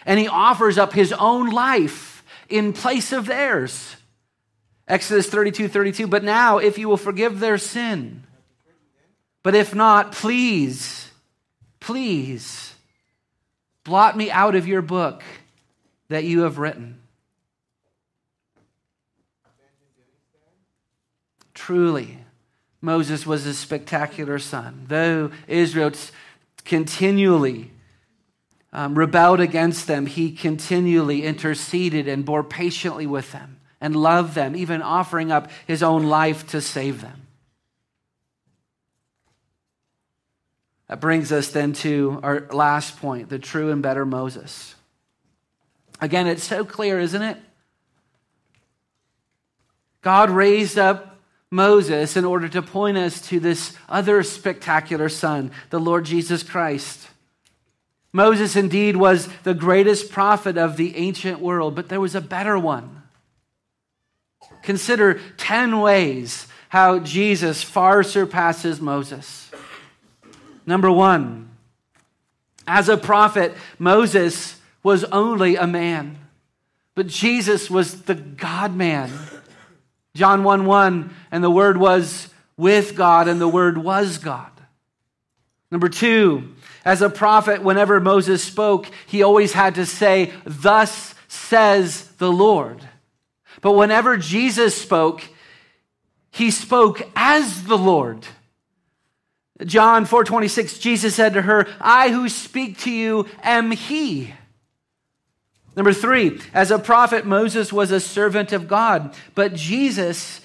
and 0.07 0.19
he 0.19 0.29
offers 0.29 0.79
up 0.79 0.93
his 0.93 1.13
own 1.13 1.51
life 1.51 2.25
in 2.49 2.73
place 2.73 3.13
of 3.13 3.27
theirs. 3.27 3.97
Exodus 4.87 5.29
32 5.29 5.69
32. 5.69 6.07
But 6.07 6.25
now, 6.25 6.59
if 6.59 6.79
you 6.79 6.89
will 6.89 6.97
forgive 6.97 7.41
their 7.41 7.59
sin, 7.59 8.25
but 9.43 9.55
if 9.55 9.75
not, 9.75 10.13
please, 10.13 11.11
please 11.81 12.75
blot 13.83 14.17
me 14.17 14.31
out 14.31 14.55
of 14.55 14.67
your 14.67 14.83
book 14.83 15.23
that 16.09 16.25
you 16.25 16.43
have 16.43 16.59
written. 16.59 17.01
Truly, 21.55 22.19
Moses 22.83 23.25
was 23.25 23.47
a 23.47 23.55
spectacular 23.55 24.39
son. 24.39 24.85
Though 24.89 25.31
Israel 25.49 25.93
continually 26.65 27.71
um, 28.75 28.99
rebelled 28.99 29.39
against 29.39 29.87
them, 29.87 30.07
he 30.07 30.33
continually 30.33 31.23
interceded 31.23 32.09
and 32.09 32.25
bore 32.25 32.43
patiently 32.43 33.07
with 33.07 33.31
them 33.31 33.61
and 33.81 33.95
loved 33.95 34.35
them, 34.35 34.57
even 34.57 34.83
offering 34.83 35.31
up 35.31 35.49
his 35.67 35.83
own 35.83 36.05
life 36.05 36.47
to 36.49 36.61
save 36.61 37.01
them. 37.01 37.29
That 40.89 41.01
brings 41.01 41.31
us 41.31 41.51
then 41.51 41.73
to 41.75 42.19
our 42.23 42.47
last 42.51 42.99
point 42.99 43.29
the 43.29 43.39
true 43.39 43.71
and 43.71 43.81
better 43.81 44.05
Moses. 44.05 44.75
Again, 46.01 46.27
it's 46.27 46.45
so 46.45 46.65
clear, 46.65 46.99
isn't 46.99 47.23
it? 47.23 47.39
God 50.03 50.31
raised 50.31 50.79
up 50.79 51.17
Moses 51.51 52.17
in 52.17 52.25
order 52.25 52.49
to 52.49 52.61
point 52.61 52.99
us 52.99 53.21
to 53.29 53.39
this 53.39 53.77
other 53.89 54.23
spectacular 54.25 55.09
son, 55.09 55.53
the 55.71 55.81
Lord 55.81 56.05
Jesus 56.05 56.43
Christ. 56.43 57.09
Moses 58.15 58.55
indeed 58.55 58.95
was 58.95 59.29
the 59.43 59.55
greatest 59.55 60.13
prophet 60.13 60.57
of 60.57 60.77
the 60.77 60.97
ancient 60.97 61.41
world, 61.41 61.75
but 61.75 61.89
there 61.89 62.01
was 62.01 62.15
a 62.15 62.21
better 62.21 62.57
one. 62.57 63.03
Consider 64.63 65.21
10 65.37 65.81
ways 65.81 66.47
how 66.69 67.01
Jesus 67.01 67.65
far 67.65 68.05
surpasses 68.05 68.81
Moses. 68.81 69.51
Number 70.65 70.93
one, 70.93 71.51
as 72.69 72.89
a 72.89 72.97
prophet, 72.97 73.53
Moses 73.81 74.61
was 74.85 75.03
only 75.05 75.57
a 75.57 75.67
man, 75.67 76.17
but 76.95 77.09
Jesus 77.09 77.69
was 77.69 78.03
the 78.03 78.15
God 78.15 78.77
man. 78.77 79.11
John 80.15 80.45
1 80.45 80.67
1, 80.67 81.15
and 81.33 81.43
the 81.43 81.51
Word 81.51 81.79
was 81.79 82.29
with 82.57 82.95
God, 82.95 83.27
and 83.27 83.41
the 83.41 83.49
Word 83.49 83.77
was 83.77 84.19
God. 84.19 84.53
Number 85.73 85.89
two, 85.89 86.54
as 86.85 87.01
a 87.01 87.11
prophet, 87.11 87.63
whenever 87.63 88.01
Moses 88.01 88.43
spoke, 88.43 88.87
he 89.07 89.23
always 89.23 89.53
had 89.53 89.75
to 89.77 89.87
say, 89.87 90.33
Thus 90.45 91.15
says 91.29 92.09
the 92.19 92.31
Lord. 92.31 92.87
But 93.61 93.73
whenever 93.73 94.17
Jesus 94.17 94.75
spoke, 94.81 95.23
he 96.31 96.51
spoke 96.51 97.03
as 97.17 97.65
the 97.65 97.79
Lord. 97.79 98.27
John 99.65 100.05
4:26 100.05 100.79
Jesus 100.81 101.15
said 101.15 101.33
to 101.35 101.43
her, 101.43 101.67
"I 101.81 102.11
who 102.11 102.29
speak 102.29 102.79
to 102.81 102.91
you 102.91 103.27
am 103.43 103.71
he." 103.71 104.35
Number 105.77 105.93
3, 105.93 106.41
as 106.53 106.71
a 106.71 106.79
prophet 106.79 107.25
Moses 107.25 107.73
was 107.73 107.91
a 107.91 108.01
servant 108.01 108.53
of 108.53 108.69
God, 108.69 109.15
but 109.35 109.55
Jesus 109.55 110.41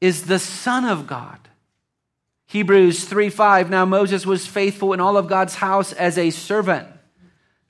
is 0.00 0.26
the 0.26 0.38
son 0.38 0.84
of 0.84 1.06
God. 1.06 1.38
Hebrews 2.54 3.04
3:5 3.06 3.68
Now 3.68 3.84
Moses 3.84 4.24
was 4.24 4.46
faithful 4.46 4.92
in 4.92 5.00
all 5.00 5.16
of 5.16 5.26
God's 5.26 5.56
house 5.56 5.92
as 5.92 6.16
a 6.16 6.30
servant 6.30 6.86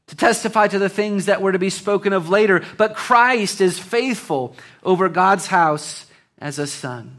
to 0.08 0.14
testify 0.14 0.68
to 0.68 0.78
the 0.78 0.90
things 0.90 1.24
that 1.24 1.40
were 1.40 1.52
to 1.52 1.58
be 1.58 1.70
spoken 1.70 2.12
of 2.12 2.28
later, 2.28 2.62
but 2.76 2.94
Christ 2.94 3.62
is 3.62 3.78
faithful 3.78 4.54
over 4.82 5.08
God's 5.08 5.46
house 5.46 6.04
as 6.38 6.58
a 6.58 6.66
son. 6.66 7.16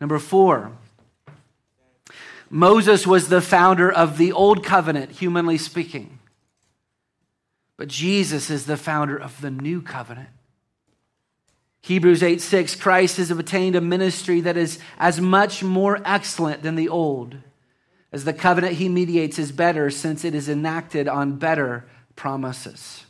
Number 0.00 0.18
4 0.18 0.72
Moses 2.50 3.06
was 3.06 3.28
the 3.28 3.40
founder 3.40 3.88
of 3.88 4.18
the 4.18 4.32
old 4.32 4.64
covenant, 4.64 5.12
humanly 5.12 5.58
speaking. 5.58 6.18
But 7.76 7.86
Jesus 7.86 8.50
is 8.50 8.66
the 8.66 8.76
founder 8.76 9.16
of 9.16 9.40
the 9.40 9.52
new 9.52 9.80
covenant. 9.80 10.30
Hebrews 11.82 12.22
8 12.22 12.40
6, 12.40 12.76
Christ 12.76 13.16
has 13.16 13.30
obtained 13.30 13.76
a 13.76 13.80
ministry 13.80 14.40
that 14.42 14.56
is 14.56 14.78
as 14.98 15.20
much 15.20 15.62
more 15.62 16.00
excellent 16.04 16.62
than 16.62 16.74
the 16.74 16.88
old, 16.88 17.36
as 18.12 18.24
the 18.24 18.32
covenant 18.32 18.74
he 18.74 18.88
mediates 18.88 19.38
is 19.38 19.52
better, 19.52 19.90
since 19.90 20.24
it 20.24 20.34
is 20.34 20.48
enacted 20.48 21.08
on 21.08 21.36
better 21.36 21.86
promises. 22.16 23.04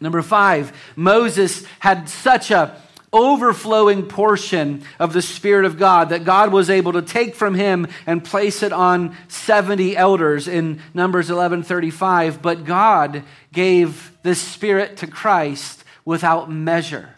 Number 0.00 0.22
five, 0.22 0.72
Moses 0.96 1.64
had 1.80 2.08
such 2.08 2.50
a 2.50 2.80
overflowing 3.12 4.06
portion 4.06 4.82
of 4.98 5.12
the 5.12 5.22
Spirit 5.22 5.64
of 5.64 5.78
God 5.78 6.10
that 6.10 6.24
God 6.24 6.52
was 6.52 6.68
able 6.68 6.92
to 6.92 7.02
take 7.02 7.34
from 7.34 7.54
him 7.54 7.88
and 8.06 8.22
place 8.22 8.62
it 8.62 8.72
on 8.72 9.16
70 9.28 9.96
elders 9.96 10.46
in 10.46 10.80
Numbers 10.92 11.30
11:35 11.30 12.42
but 12.42 12.66
God 12.66 13.22
gave 13.52 14.12
the 14.22 14.34
Spirit 14.34 14.98
to 14.98 15.06
Christ 15.06 15.84
without 16.08 16.50
measure. 16.50 17.16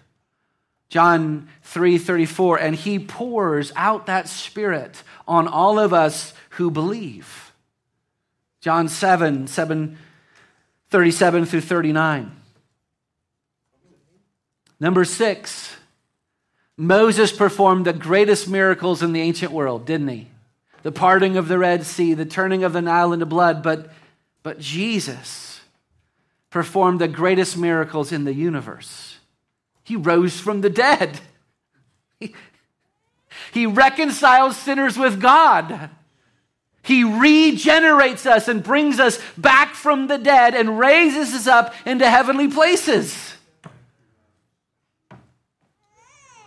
John 0.88 1.48
3:34 1.62 2.58
and 2.60 2.74
he 2.74 2.98
pours 2.98 3.72
out 3.76 4.06
that 4.06 4.28
spirit 4.28 5.04
on 5.28 5.46
all 5.46 5.78
of 5.78 5.92
us 5.94 6.34
who 6.58 6.72
believe. 6.72 7.52
John 8.60 8.88
7 8.88 9.46
7 9.46 9.96
37 10.88 11.46
through 11.46 11.60
39 11.60 12.32
Number 14.80 15.04
6 15.04 15.76
Moses 16.76 17.30
performed 17.30 17.84
the 17.86 17.92
greatest 17.92 18.48
miracles 18.48 19.04
in 19.04 19.12
the 19.12 19.20
ancient 19.20 19.52
world, 19.52 19.86
didn't 19.86 20.08
he? 20.08 20.26
The 20.82 20.90
parting 20.90 21.36
of 21.36 21.46
the 21.46 21.58
Red 21.58 21.86
Sea, 21.86 22.14
the 22.14 22.26
turning 22.26 22.64
of 22.64 22.72
the 22.72 22.82
Nile 22.82 23.12
into 23.12 23.26
blood, 23.26 23.62
but, 23.62 23.92
but 24.42 24.58
Jesus 24.58 25.59
performed 26.50 27.00
the 27.00 27.08
greatest 27.08 27.56
miracles 27.56 28.12
in 28.12 28.24
the 28.24 28.34
universe. 28.34 29.18
He 29.84 29.96
rose 29.96 30.38
from 30.38 30.60
the 30.60 30.70
dead. 30.70 31.20
He, 32.18 32.34
he 33.52 33.66
reconciles 33.66 34.56
sinners 34.56 34.98
with 34.98 35.20
God. 35.20 35.90
He 36.82 37.04
regenerates 37.04 38.26
us 38.26 38.48
and 38.48 38.62
brings 38.62 38.98
us 38.98 39.18
back 39.36 39.74
from 39.74 40.06
the 40.06 40.18
dead 40.18 40.54
and 40.54 40.78
raises 40.78 41.34
us 41.34 41.46
up 41.46 41.74
into 41.86 42.08
heavenly 42.08 42.48
places. 42.48 43.34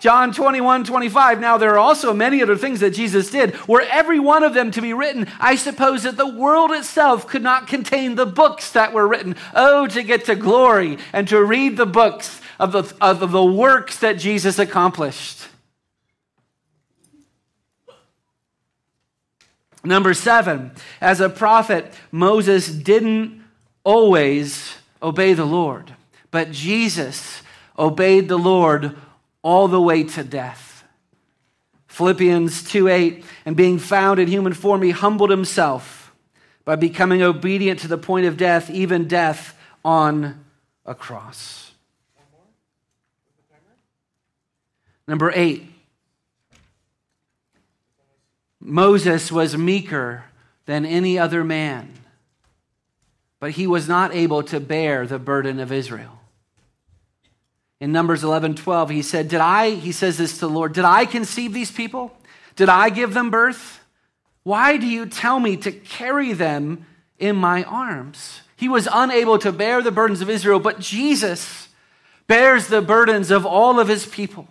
John 0.03 0.33
21, 0.33 0.83
25. 0.83 1.39
Now, 1.39 1.57
there 1.57 1.75
are 1.75 1.77
also 1.77 2.13
many 2.13 2.41
other 2.41 2.57
things 2.57 2.81
that 2.81 2.89
Jesus 2.89 3.31
did. 3.31 3.57
Were 3.69 3.85
every 3.89 4.19
one 4.19 4.43
of 4.43 4.53
them 4.53 4.69
to 4.71 4.81
be 4.81 4.91
written, 4.91 5.29
I 5.39 5.55
suppose 5.55 6.03
that 6.03 6.17
the 6.17 6.27
world 6.27 6.71
itself 6.71 7.25
could 7.25 7.41
not 7.41 7.67
contain 7.67 8.15
the 8.15 8.25
books 8.25 8.69
that 8.71 8.91
were 8.91 9.07
written. 9.07 9.37
Oh, 9.55 9.87
to 9.87 10.03
get 10.03 10.25
to 10.25 10.35
glory 10.35 10.97
and 11.13 11.25
to 11.29 11.41
read 11.41 11.77
the 11.77 11.85
books 11.85 12.41
of 12.59 12.73
the, 12.73 12.93
of 12.99 13.31
the 13.31 13.45
works 13.45 13.97
that 13.99 14.17
Jesus 14.17 14.59
accomplished. 14.59 15.47
Number 19.85 20.13
seven, 20.13 20.71
as 20.99 21.21
a 21.21 21.29
prophet, 21.29 21.93
Moses 22.11 22.67
didn't 22.67 23.41
always 23.85 24.75
obey 25.01 25.33
the 25.33 25.45
Lord, 25.45 25.95
but 26.29 26.51
Jesus 26.51 27.41
obeyed 27.79 28.27
the 28.27 28.37
Lord 28.37 28.97
all 29.43 29.67
the 29.67 29.81
way 29.81 30.03
to 30.03 30.23
death. 30.23 30.83
Philippians 31.87 32.63
2 32.63 32.87
8, 32.87 33.25
and 33.45 33.55
being 33.55 33.77
found 33.77 34.19
in 34.19 34.27
human 34.27 34.53
form, 34.53 34.81
he 34.81 34.89
humbled 34.89 35.29
himself 35.29 36.11
by 36.65 36.75
becoming 36.75 37.21
obedient 37.21 37.79
to 37.81 37.87
the 37.87 37.97
point 37.97 38.25
of 38.25 38.37
death, 38.37 38.71
even 38.71 39.07
death 39.07 39.55
on 39.85 40.43
a 40.85 40.95
cross. 40.95 41.71
Number 45.07 45.31
eight, 45.35 45.69
Moses 48.61 49.31
was 49.31 49.57
meeker 49.57 50.23
than 50.65 50.85
any 50.85 51.19
other 51.19 51.43
man, 51.43 51.93
but 53.39 53.51
he 53.51 53.67
was 53.67 53.89
not 53.89 54.15
able 54.15 54.41
to 54.43 54.61
bear 54.61 55.05
the 55.05 55.19
burden 55.19 55.59
of 55.59 55.71
Israel 55.73 56.22
in 57.79 57.91
Numbers 57.91 58.23
11 58.23 58.55
12, 58.55 58.89
he 58.89 59.01
said, 59.01 59.27
Did 59.27 59.41
I, 59.41 59.71
he 59.71 59.91
says 59.91 60.17
this 60.17 60.33
to 60.35 60.47
the 60.47 60.49
Lord, 60.49 60.73
did 60.73 60.85
I 60.85 61.05
conceive 61.05 61.53
these 61.53 61.71
people? 61.71 62.15
Did 62.55 62.69
I 62.69 62.89
give 62.89 63.13
them 63.13 63.31
birth? 63.31 63.81
Why 64.43 64.77
do 64.77 64.85
you 64.85 65.05
tell 65.05 65.39
me 65.39 65.57
to 65.57 65.71
carry 65.71 66.33
them 66.33 66.85
in 67.17 67.35
my 67.35 67.63
arms? 67.63 68.41
He 68.55 68.69
was 68.69 68.87
unable 68.91 69.39
to 69.39 69.51
bear 69.51 69.81
the 69.81 69.91
burdens 69.91 70.21
of 70.21 70.29
Israel, 70.29 70.59
but 70.59 70.79
Jesus 70.79 71.69
bears 72.27 72.67
the 72.67 72.81
burdens 72.81 73.31
of 73.31 73.45
all 73.45 73.79
of 73.79 73.87
his 73.87 74.05
people. 74.05 74.47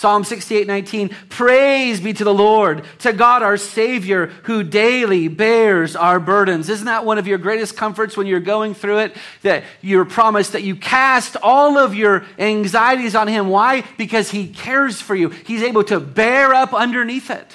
Psalm 0.00 0.24
68 0.24 0.66
19, 0.66 1.10
praise 1.28 2.00
be 2.00 2.14
to 2.14 2.24
the 2.24 2.32
Lord, 2.32 2.86
to 3.00 3.12
God 3.12 3.42
our 3.42 3.58
Savior, 3.58 4.28
who 4.44 4.62
daily 4.62 5.28
bears 5.28 5.94
our 5.94 6.18
burdens. 6.18 6.70
Isn't 6.70 6.86
that 6.86 7.04
one 7.04 7.18
of 7.18 7.26
your 7.26 7.36
greatest 7.36 7.76
comforts 7.76 8.16
when 8.16 8.26
you're 8.26 8.40
going 8.40 8.72
through 8.72 9.00
it? 9.00 9.16
That 9.42 9.62
you're 9.82 10.06
promised 10.06 10.52
that 10.52 10.62
you 10.62 10.74
cast 10.74 11.36
all 11.42 11.76
of 11.76 11.94
your 11.94 12.24
anxieties 12.38 13.14
on 13.14 13.28
Him. 13.28 13.50
Why? 13.50 13.82
Because 13.98 14.30
He 14.30 14.48
cares 14.48 15.02
for 15.02 15.14
you, 15.14 15.28
He's 15.28 15.62
able 15.62 15.84
to 15.84 16.00
bear 16.00 16.54
up 16.54 16.72
underneath 16.72 17.30
it. 17.30 17.54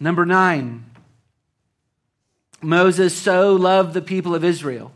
Number 0.00 0.24
nine, 0.24 0.86
Moses 2.62 3.14
so 3.14 3.52
loved 3.56 3.92
the 3.92 4.00
people 4.00 4.34
of 4.34 4.42
Israel 4.42 4.93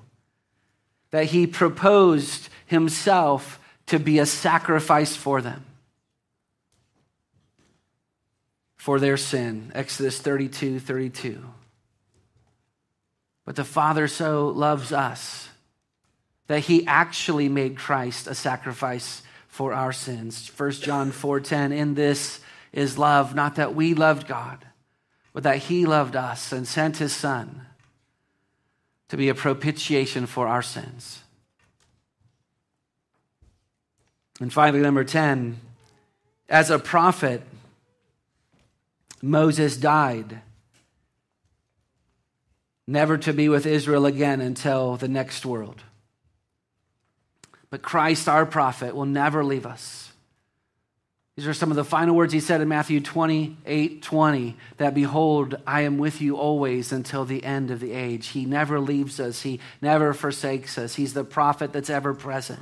that 1.11 1.27
he 1.27 1.47
proposed 1.47 2.49
himself 2.67 3.59
to 3.87 3.99
be 3.99 4.19
a 4.19 4.27
sacrifice 4.27 5.17
for 5.17 5.41
them, 5.41 5.65
for 8.77 9.01
their 9.01 9.17
sin. 9.17 9.73
Exodus 9.75 10.21
32 10.21 10.81
32. 10.81 11.45
But 13.45 13.57
the 13.57 13.65
Father 13.65 14.09
so 14.09 14.49
loves 14.49 14.93
us 14.93 15.49
that 16.49 16.61
he 16.61 16.87
actually 16.87 17.49
made 17.49 17.77
Christ 17.77 18.27
a 18.27 18.35
sacrifice 18.35 19.23
for 19.49 19.73
our 19.73 19.93
sins. 19.93 20.51
1 20.55 20.83
John 20.83 21.11
4:10 21.13 21.73
in 21.73 21.95
this 21.95 22.41
is 22.73 22.99
love 22.99 23.35
not 23.35 23.55
that 23.57 23.75
we 23.75 23.95
loved 23.95 24.29
God 24.29 24.67
but 25.33 25.43
that 25.45 25.59
he 25.59 25.87
loved 25.87 26.17
us 26.17 26.53
and 26.53 26.67
sent 26.67 26.99
his 26.99 27.15
son 27.15 27.68
to 29.09 29.17
be 29.17 29.29
a 29.29 29.35
propitiation 29.35 30.27
for 30.27 30.47
our 30.47 30.63
sins. 30.63 31.23
And 34.41 34.53
finally, 34.53 34.81
number 34.81 35.05
10, 35.05 35.59
as 36.49 36.71
a 36.71 36.79
prophet, 36.79 37.43
Moses 39.21 39.77
died, 39.77 40.41
never 42.87 43.19
to 43.19 43.33
be 43.33 43.49
with 43.49 43.67
Israel 43.67 44.07
again 44.07 44.41
until 44.41 44.97
the 44.97 45.09
next 45.09 45.45
world. 45.45 45.83
But 47.71 47.83
Christ, 47.83 48.29
our 48.29 48.47
prophet, 48.47 48.95
will 48.95 49.07
never 49.07 49.45
leave 49.45 49.67
us. 49.67 50.13
These 51.39 51.47
are 51.47 51.55
some 51.55 51.71
of 51.71 51.77
the 51.77 51.85
final 51.85 52.17
words 52.17 52.33
he 52.33 52.41
said 52.41 52.61
in 52.63 52.67
Matthew 52.67 52.99
28 52.99 54.03
20 54.03 54.57
that, 54.79 54.93
Behold, 54.93 55.55
I 55.69 55.83
am 55.83 55.97
with 55.97 56.21
you 56.21 56.37
always 56.37 56.91
until 56.91 57.25
the 57.25 57.45
end 57.45 57.71
of 57.71 57.79
the 57.79 57.93
age. 57.93 58.27
He 58.27 58.45
never 58.45 58.81
leaves 58.81 59.21
us, 59.21 59.43
he 59.43 59.61
never 59.81 60.13
forsakes 60.13 60.77
us. 60.79 60.97
He's 60.97 61.15
the 61.15 61.23
prophet 61.23 61.73
that's 61.73 61.91
ever 61.91 62.13
present. 62.13 62.59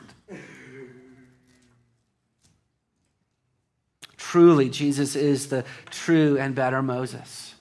Truly, 4.19 4.69
Jesus 4.69 5.17
is 5.17 5.49
the 5.49 5.65
true 5.89 6.37
and 6.37 6.55
better 6.55 6.83
Moses. 6.83 7.55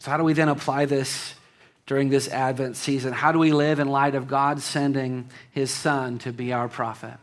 So, 0.00 0.10
how 0.10 0.16
do 0.16 0.24
we 0.24 0.32
then 0.32 0.48
apply 0.48 0.86
this 0.86 1.34
during 1.86 2.08
this 2.08 2.26
Advent 2.26 2.74
season? 2.74 3.12
How 3.12 3.30
do 3.30 3.38
we 3.38 3.52
live 3.52 3.78
in 3.78 3.88
light 3.88 4.16
of 4.16 4.26
God 4.26 4.60
sending 4.62 5.30
his 5.52 5.70
son 5.70 6.18
to 6.18 6.32
be 6.32 6.52
our 6.52 6.68
prophet? 6.68 7.18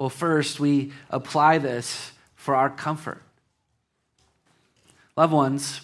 Well, 0.00 0.08
first, 0.08 0.58
we 0.58 0.94
apply 1.10 1.58
this 1.58 2.12
for 2.34 2.54
our 2.54 2.70
comfort. 2.70 3.20
Loved 5.14 5.34
ones, 5.34 5.82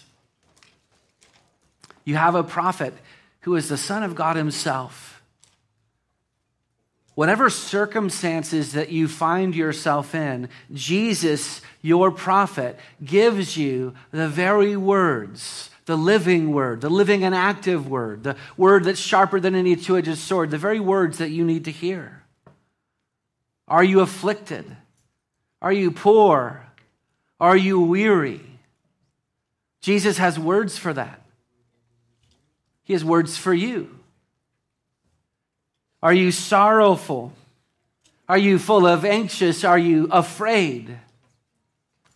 you 2.03 2.15
have 2.15 2.33
a 2.33 2.43
prophet 2.43 2.95
who 3.41 3.55
is 3.55 3.69
the 3.69 3.77
Son 3.77 4.01
of 4.01 4.15
God 4.15 4.35
Himself. 4.35 5.21
Whatever 7.13 7.51
circumstances 7.51 8.71
that 8.71 8.89
you 8.89 9.07
find 9.07 9.53
yourself 9.53 10.15
in, 10.15 10.49
Jesus, 10.73 11.61
your 11.83 12.09
prophet, 12.09 12.79
gives 13.05 13.55
you 13.55 13.93
the 14.09 14.27
very 14.27 14.75
words, 14.75 15.69
the 15.85 15.95
living 15.95 16.53
word, 16.53 16.81
the 16.81 16.89
living 16.89 17.23
and 17.23 17.35
active 17.35 17.87
word, 17.87 18.23
the 18.23 18.35
word 18.57 18.85
that's 18.85 18.99
sharper 18.99 19.39
than 19.39 19.53
any 19.53 19.75
two 19.75 19.95
edged 19.95 20.17
sword, 20.17 20.49
the 20.49 20.57
very 20.57 20.79
words 20.79 21.19
that 21.19 21.29
you 21.29 21.45
need 21.45 21.65
to 21.65 21.71
hear. 21.71 22.16
Are 23.67 23.83
you 23.83 23.99
afflicted? 23.99 24.65
Are 25.61 25.71
you 25.71 25.91
poor? 25.91 26.65
Are 27.39 27.57
you 27.57 27.81
weary? 27.81 28.41
Jesus 29.81 30.17
has 30.17 30.39
words 30.39 30.77
for 30.77 30.93
that. 30.93 31.21
He 32.83 32.93
has 32.93 33.03
words 33.03 33.37
for 33.37 33.53
you. 33.53 33.99
Are 36.01 36.13
you 36.13 36.31
sorrowful? 36.31 37.33
Are 38.29 38.37
you 38.37 38.59
full 38.59 38.85
of 38.85 39.03
anxious? 39.03 39.63
Are 39.63 39.77
you 39.77 40.07
afraid? 40.11 40.97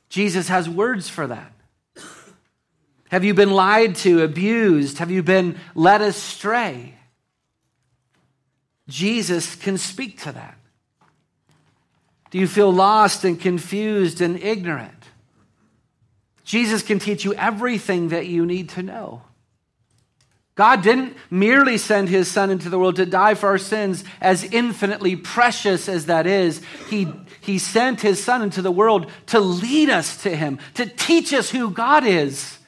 Jesus 0.10 0.48
has 0.50 0.70
words 0.70 1.10
for 1.10 1.28
that. 1.28 1.52
Have 3.10 3.26
you 3.26 3.34
been 3.34 3.52
lied 3.52 3.96
to, 3.98 4.22
abused? 4.24 5.00
Have 5.00 5.12
you 5.12 5.24
been 5.24 5.58
led 5.76 6.02
astray? 6.02 6.96
Jesus 8.88 9.56
can 9.56 9.78
speak 9.78 10.22
to 10.22 10.32
that. 10.32 10.58
Do 12.32 12.40
you 12.40 12.48
feel 12.48 12.72
lost 12.72 13.24
and 13.24 13.40
confused 13.40 14.22
and 14.22 14.42
ignorant? 14.42 14.94
Jesus 16.44 16.82
can 16.82 17.00
teach 17.00 17.24
you 17.24 17.34
everything 17.36 18.10
that 18.10 18.28
you 18.28 18.46
need 18.46 18.70
to 18.70 18.84
know. 18.84 19.22
God 20.56 20.82
didn't 20.82 21.16
merely 21.30 21.78
send 21.78 22.10
his 22.10 22.30
son 22.30 22.50
into 22.50 22.70
the 22.70 22.78
world 22.78 22.98
to 22.98 23.06
die 23.06 23.36
for 23.36 23.48
our 23.48 23.58
sins, 23.58 24.04
as 24.20 24.44
infinitely 24.44 25.16
precious 25.16 25.88
as 25.88 26.08
that 26.08 26.28
is. 26.28 26.62
He, 26.90 27.08
he 27.42 27.58
sent 27.58 28.02
his 28.02 28.24
son 28.24 28.42
into 28.42 28.62
the 28.62 28.72
world 28.72 29.10
to 29.28 29.40
lead 29.40 29.90
us 29.90 30.22
to 30.24 30.36
him, 30.36 30.60
to 30.76 30.86
teach 30.86 31.34
us 31.34 31.50
who 31.50 31.72
God 31.72 32.06
is. 32.06 32.60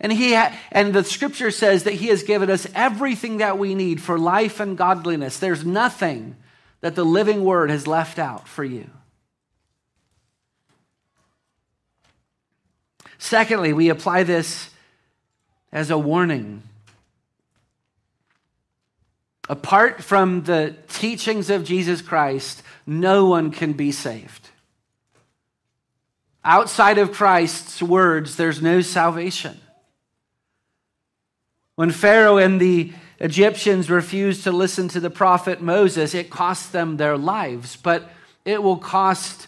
And, 0.00 0.12
he 0.12 0.34
ha- 0.34 0.56
and 0.70 0.92
the 0.92 1.04
scripture 1.04 1.50
says 1.50 1.84
that 1.84 1.94
he 1.94 2.08
has 2.08 2.22
given 2.22 2.48
us 2.48 2.66
everything 2.74 3.38
that 3.38 3.58
we 3.58 3.74
need 3.74 4.00
for 4.00 4.18
life 4.18 4.58
and 4.58 4.76
godliness. 4.76 5.38
There's 5.38 5.64
nothing 5.64 6.36
that 6.80 6.94
the 6.94 7.04
living 7.04 7.44
word 7.44 7.70
has 7.70 7.86
left 7.86 8.18
out 8.18 8.48
for 8.48 8.64
you. 8.64 8.88
Secondly, 13.22 13.72
we 13.72 13.88
apply 13.88 14.24
this 14.24 14.68
as 15.70 15.90
a 15.90 15.96
warning. 15.96 16.60
Apart 19.48 20.02
from 20.02 20.42
the 20.42 20.74
teachings 20.88 21.48
of 21.48 21.62
Jesus 21.62 22.02
Christ, 22.02 22.64
no 22.84 23.26
one 23.26 23.52
can 23.52 23.74
be 23.74 23.92
saved. 23.92 24.50
Outside 26.44 26.98
of 26.98 27.12
Christ's 27.12 27.80
words, 27.80 28.34
there's 28.34 28.60
no 28.60 28.80
salvation. 28.80 29.56
When 31.76 31.92
Pharaoh 31.92 32.38
and 32.38 32.60
the 32.60 32.92
Egyptians 33.20 33.88
refused 33.88 34.42
to 34.42 34.50
listen 34.50 34.88
to 34.88 35.00
the 35.00 35.10
prophet 35.10 35.62
Moses, 35.62 36.12
it 36.12 36.28
cost 36.28 36.72
them 36.72 36.96
their 36.96 37.16
lives, 37.16 37.76
but 37.76 38.10
it 38.44 38.64
will 38.64 38.78
cost 38.78 39.46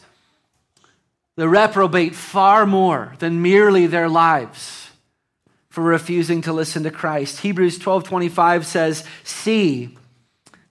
the 1.37 1.49
reprobate 1.49 2.15
far 2.15 2.67
more 2.67 3.15
than 3.19 3.43
merely 3.43 3.87
their 3.87 4.09
lives 4.09 4.91
for 5.69 5.83
refusing 5.83 6.41
to 6.43 6.53
listen 6.53 6.85
to 6.85 6.91
Christ. 6.91 7.41
Hebrews 7.41 7.79
12:25 7.79 8.65
says, 8.65 9.05
"See 9.25 9.99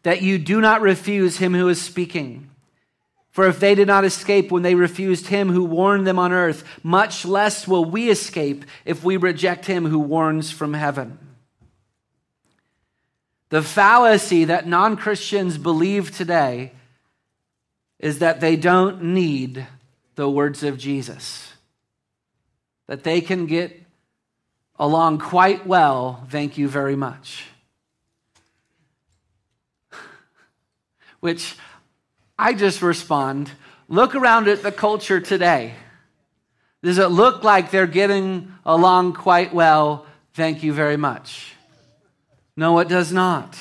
that 0.04 0.22
you 0.22 0.38
do 0.38 0.62
not 0.62 0.82
refuse 0.82 1.38
him 1.38 1.54
who 1.54 1.68
is 1.68 1.82
speaking. 1.82 2.50
For 3.32 3.48
if 3.48 3.60
they 3.60 3.76
did 3.76 3.88
not 3.88 4.06
escape 4.06 4.52
when 4.52 4.64
they 4.64 4.76
refused 4.76 5.28
him 5.28 5.50
who 5.50 5.64
warned 5.64 6.06
them 6.06 6.20
on 6.20 6.32
earth, 6.32 6.64
much 6.84 7.26
less 7.26 7.68
will 7.68 7.84
we 7.84 8.10
escape 8.10 8.64
if 8.86 9.04
we 9.04 9.18
reject 9.18 9.66
him 9.66 9.88
who 9.88 10.00
warns 10.00 10.52
from 10.52 10.74
heaven." 10.74 11.18
The 13.50 13.62
fallacy 13.62 14.46
that 14.46 14.68
non-Christians 14.68 15.58
believe 15.58 16.16
today 16.16 16.72
is 18.00 18.20
that 18.20 18.40
they 18.40 18.56
don't 18.56 19.04
need 19.04 19.68
the 20.16 20.30
words 20.30 20.64
of 20.64 20.78
Jesus. 20.78 21.54
That 22.88 23.04
they 23.04 23.22
can 23.22 23.46
get 23.46 23.82
along 24.78 25.20
quite 25.20 25.66
well, 25.66 26.26
thank 26.30 26.58
you 26.58 26.68
very 26.68 26.96
much. 26.96 27.46
Which 31.20 31.56
I 32.38 32.54
just 32.54 32.82
respond 32.82 33.52
look 33.88 34.16
around 34.16 34.48
at 34.48 34.64
the 34.64 34.72
culture 34.72 35.20
today. 35.20 35.74
Does 36.82 36.98
it 36.98 37.08
look 37.08 37.44
like 37.44 37.72
they're 37.72 37.88
getting 37.88 38.54
along 38.66 39.14
quite 39.14 39.54
well? 39.54 40.06
Thank 40.34 40.64
you 40.64 40.74
very 40.74 40.98
much. 40.98 41.54
No, 42.58 42.80
it 42.80 42.90
does 42.90 43.14
not. 43.14 43.58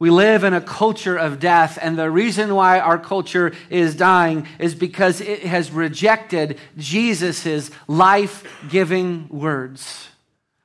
We 0.00 0.08
live 0.08 0.44
in 0.44 0.54
a 0.54 0.62
culture 0.62 1.14
of 1.16 1.38
death, 1.38 1.78
and 1.80 1.98
the 1.98 2.10
reason 2.10 2.54
why 2.54 2.80
our 2.80 2.98
culture 2.98 3.52
is 3.68 3.94
dying 3.94 4.48
is 4.58 4.74
because 4.74 5.20
it 5.20 5.42
has 5.42 5.70
rejected 5.70 6.58
Jesus' 6.78 7.70
life 7.86 8.42
giving 8.70 9.28
words. 9.28 10.08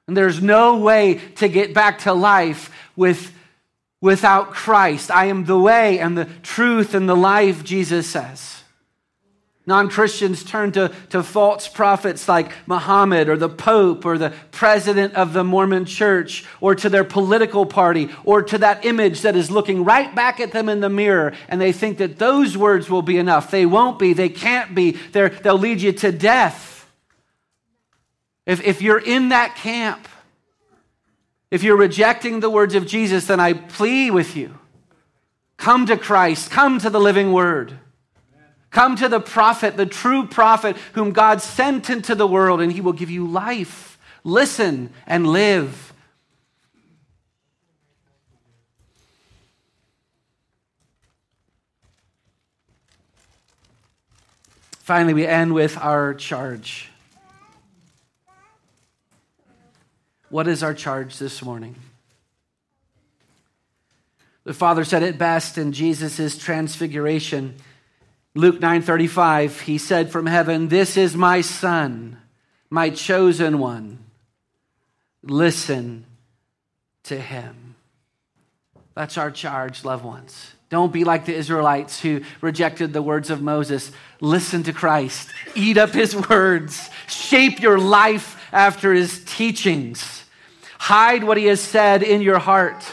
And 0.07 0.15
there's 0.15 0.41
no 0.41 0.77
way 0.77 1.15
to 1.35 1.49
get 1.49 1.73
back 1.73 1.99
to 1.99 2.13
life 2.13 2.71
with, 2.95 3.33
without 3.99 4.51
Christ. 4.51 5.11
I 5.11 5.25
am 5.25 5.43
the 5.43 5.59
way 5.59 5.99
and 5.99 6.17
the 6.17 6.29
truth 6.41 6.93
and 6.93 7.09
the 7.09 7.15
life, 7.15 7.61
Jesus 7.61 8.07
says. 8.07 8.54
Non 9.67 9.89
Christians 9.89 10.43
turn 10.43 10.71
to, 10.73 10.91
to 11.09 11.23
false 11.23 11.67
prophets 11.67 12.27
like 12.29 12.51
Muhammad 12.67 13.27
or 13.27 13.35
the 13.35 13.49
Pope 13.49 14.05
or 14.05 14.17
the 14.17 14.31
president 14.51 15.15
of 15.15 15.33
the 15.33 15.43
Mormon 15.43 15.85
church 15.85 16.45
or 16.61 16.75
to 16.75 16.87
their 16.87 17.03
political 17.03 17.65
party 17.65 18.09
or 18.25 18.43
to 18.43 18.59
that 18.59 18.85
image 18.85 19.21
that 19.21 19.35
is 19.35 19.49
looking 19.49 19.83
right 19.83 20.13
back 20.13 20.39
at 20.39 20.51
them 20.51 20.69
in 20.69 20.81
the 20.81 20.89
mirror 20.89 21.33
and 21.49 21.59
they 21.59 21.71
think 21.71 21.97
that 21.97 22.19
those 22.19 22.55
words 22.55 22.91
will 22.91 23.01
be 23.01 23.17
enough. 23.17 23.49
They 23.49 23.65
won't 23.65 23.97
be, 23.97 24.13
they 24.13 24.29
can't 24.29 24.75
be, 24.75 24.91
they 24.91 25.29
they'll 25.29 25.57
lead 25.57 25.81
you 25.81 25.93
to 25.93 26.11
death. 26.11 26.87
If, 28.45 28.63
if 28.63 28.83
you're 28.83 28.99
in 28.99 29.29
that 29.29 29.55
camp, 29.55 30.07
if 31.49 31.63
you're 31.63 31.77
rejecting 31.77 32.39
the 32.39 32.51
words 32.51 32.75
of 32.75 32.85
Jesus, 32.85 33.25
then 33.25 33.39
I 33.39 33.53
plead 33.53 34.11
with 34.11 34.35
you 34.35 34.59
come 35.57 35.87
to 35.87 35.97
Christ, 35.97 36.51
come 36.51 36.79
to 36.79 36.89
the 36.91 36.99
living 36.99 37.33
word. 37.33 37.79
Come 38.75 38.97
to 38.97 39.07
the 39.07 39.21
prophet, 39.21 39.77
the 39.77 39.85
true 39.85 40.27
prophet 40.27 40.75
whom 40.95 41.13
God 41.13 41.41
sent 41.41 41.89
into 41.89 42.13
the 42.13 42.27
world, 42.27 42.59
and 42.59 42.69
he 42.69 42.81
will 42.81 42.91
give 42.91 43.09
you 43.09 43.25
life. 43.25 43.97
Listen 44.25 44.89
and 45.07 45.25
live. 45.25 45.93
Finally, 54.79 55.13
we 55.13 55.25
end 55.25 55.53
with 55.53 55.77
our 55.77 56.13
charge. 56.13 56.89
What 60.27 60.49
is 60.49 60.61
our 60.61 60.73
charge 60.73 61.17
this 61.17 61.41
morning? 61.41 61.77
The 64.43 64.53
Father 64.53 64.83
said 64.83 65.01
it 65.01 65.17
best 65.17 65.57
in 65.57 65.71
Jesus' 65.71 66.37
transfiguration. 66.37 67.55
Luke 68.35 68.59
9:35 68.59 69.61
he 69.61 69.77
said 69.77 70.11
from 70.11 70.27
heaven 70.27 70.67
this 70.67 70.97
is 70.97 71.15
my 71.15 71.41
son 71.41 72.17
my 72.69 72.89
chosen 72.89 73.59
one. 73.59 73.99
Listen 75.23 76.05
to 77.03 77.17
him. 77.17 77.75
That's 78.95 79.17
our 79.17 79.31
charge 79.31 79.83
loved 79.83 80.03
ones. 80.03 80.53
Don't 80.69 80.91
be 80.91 81.03
like 81.03 81.25
the 81.25 81.35
Israelites 81.35 82.01
who 82.01 82.21
rejected 82.41 82.91
the 82.91 83.01
words 83.01 83.29
of 83.29 83.41
Moses. 83.41 83.91
Listen 84.19 84.63
to 84.63 84.73
Christ. 84.73 85.29
Eat 85.53 85.77
up 85.77 85.91
his 85.91 86.15
words. 86.29 86.89
Shape 87.07 87.61
your 87.61 87.77
life 87.77 88.41
after 88.51 88.93
his 88.93 89.23
teachings. 89.25 90.25
Hide 90.77 91.23
what 91.23 91.37
he 91.37 91.45
has 91.45 91.61
said 91.61 92.03
in 92.03 92.21
your 92.21 92.39
heart. 92.39 92.83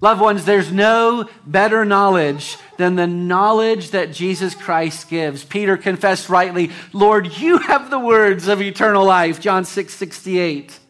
Loved 0.00 0.20
ones, 0.20 0.44
there's 0.44 0.72
no 0.72 1.28
better 1.46 1.84
knowledge 1.84 2.58
than 2.76 2.96
the 2.96 3.06
knowledge 3.06 3.90
that 3.90 4.12
Jesus 4.12 4.54
Christ 4.54 5.08
gives. 5.08 5.44
Peter 5.44 5.76
confessed 5.76 6.28
rightly, 6.28 6.70
Lord, 6.92 7.38
you 7.38 7.58
have 7.58 7.90
the 7.90 7.98
words 7.98 8.48
of 8.48 8.60
eternal 8.60 9.04
life, 9.04 9.40
John 9.40 9.64
6 9.64 9.92
68. 9.92 10.80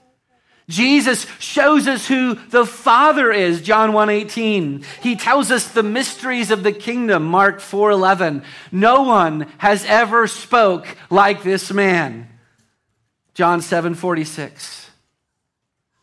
Jesus 0.68 1.26
shows 1.38 1.86
us 1.86 2.08
who 2.08 2.36
the 2.48 2.64
Father 2.64 3.30
is, 3.30 3.60
John 3.60 3.92
1:18. 3.92 4.82
He 5.02 5.14
tells 5.14 5.50
us 5.50 5.68
the 5.68 5.82
mysteries 5.82 6.50
of 6.50 6.62
the 6.62 6.72
kingdom, 6.72 7.24
Mark 7.24 7.60
4:11. 7.60 8.42
No 8.72 9.02
one 9.02 9.46
has 9.58 9.84
ever 9.84 10.26
spoke 10.26 10.86
like 11.10 11.42
this 11.42 11.70
man. 11.70 12.28
John 13.34 13.60
7:46. 13.60 14.88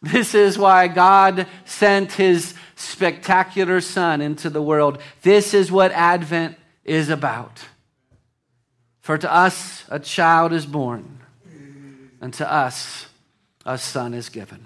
This 0.04 0.36
is 0.36 0.58
why 0.58 0.88
God 0.88 1.48
sent 1.66 2.14
his 2.14 2.54
spectacular 2.82 3.82
son 3.82 4.22
into 4.22 4.50
the 4.50 4.62
world. 4.62 5.00
This 5.22 5.54
is 5.54 5.72
what 5.72 5.92
Advent 5.92 6.58
is 6.84 7.10
about. 7.10 7.62
For 9.02 9.18
to 9.18 9.32
us 9.32 9.86
a 9.90 10.00
child 10.00 10.54
is 10.54 10.66
born, 10.66 11.20
and 12.20 12.34
to 12.36 12.52
us 12.52 13.08
a 13.66 13.78
son 13.78 14.14
is 14.14 14.30
given. 14.30 14.66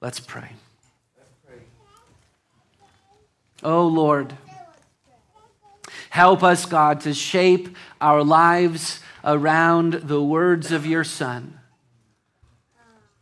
Let's 0.00 0.20
pray. 0.20 0.50
Oh 3.62 3.86
Lord, 3.86 4.34
help 6.10 6.42
us, 6.42 6.66
God, 6.66 7.00
to 7.02 7.14
shape 7.14 7.74
our 8.00 8.22
lives 8.22 9.00
around 9.24 9.94
the 9.94 10.22
words 10.22 10.70
of 10.70 10.84
your 10.84 11.02
Son. 11.02 11.58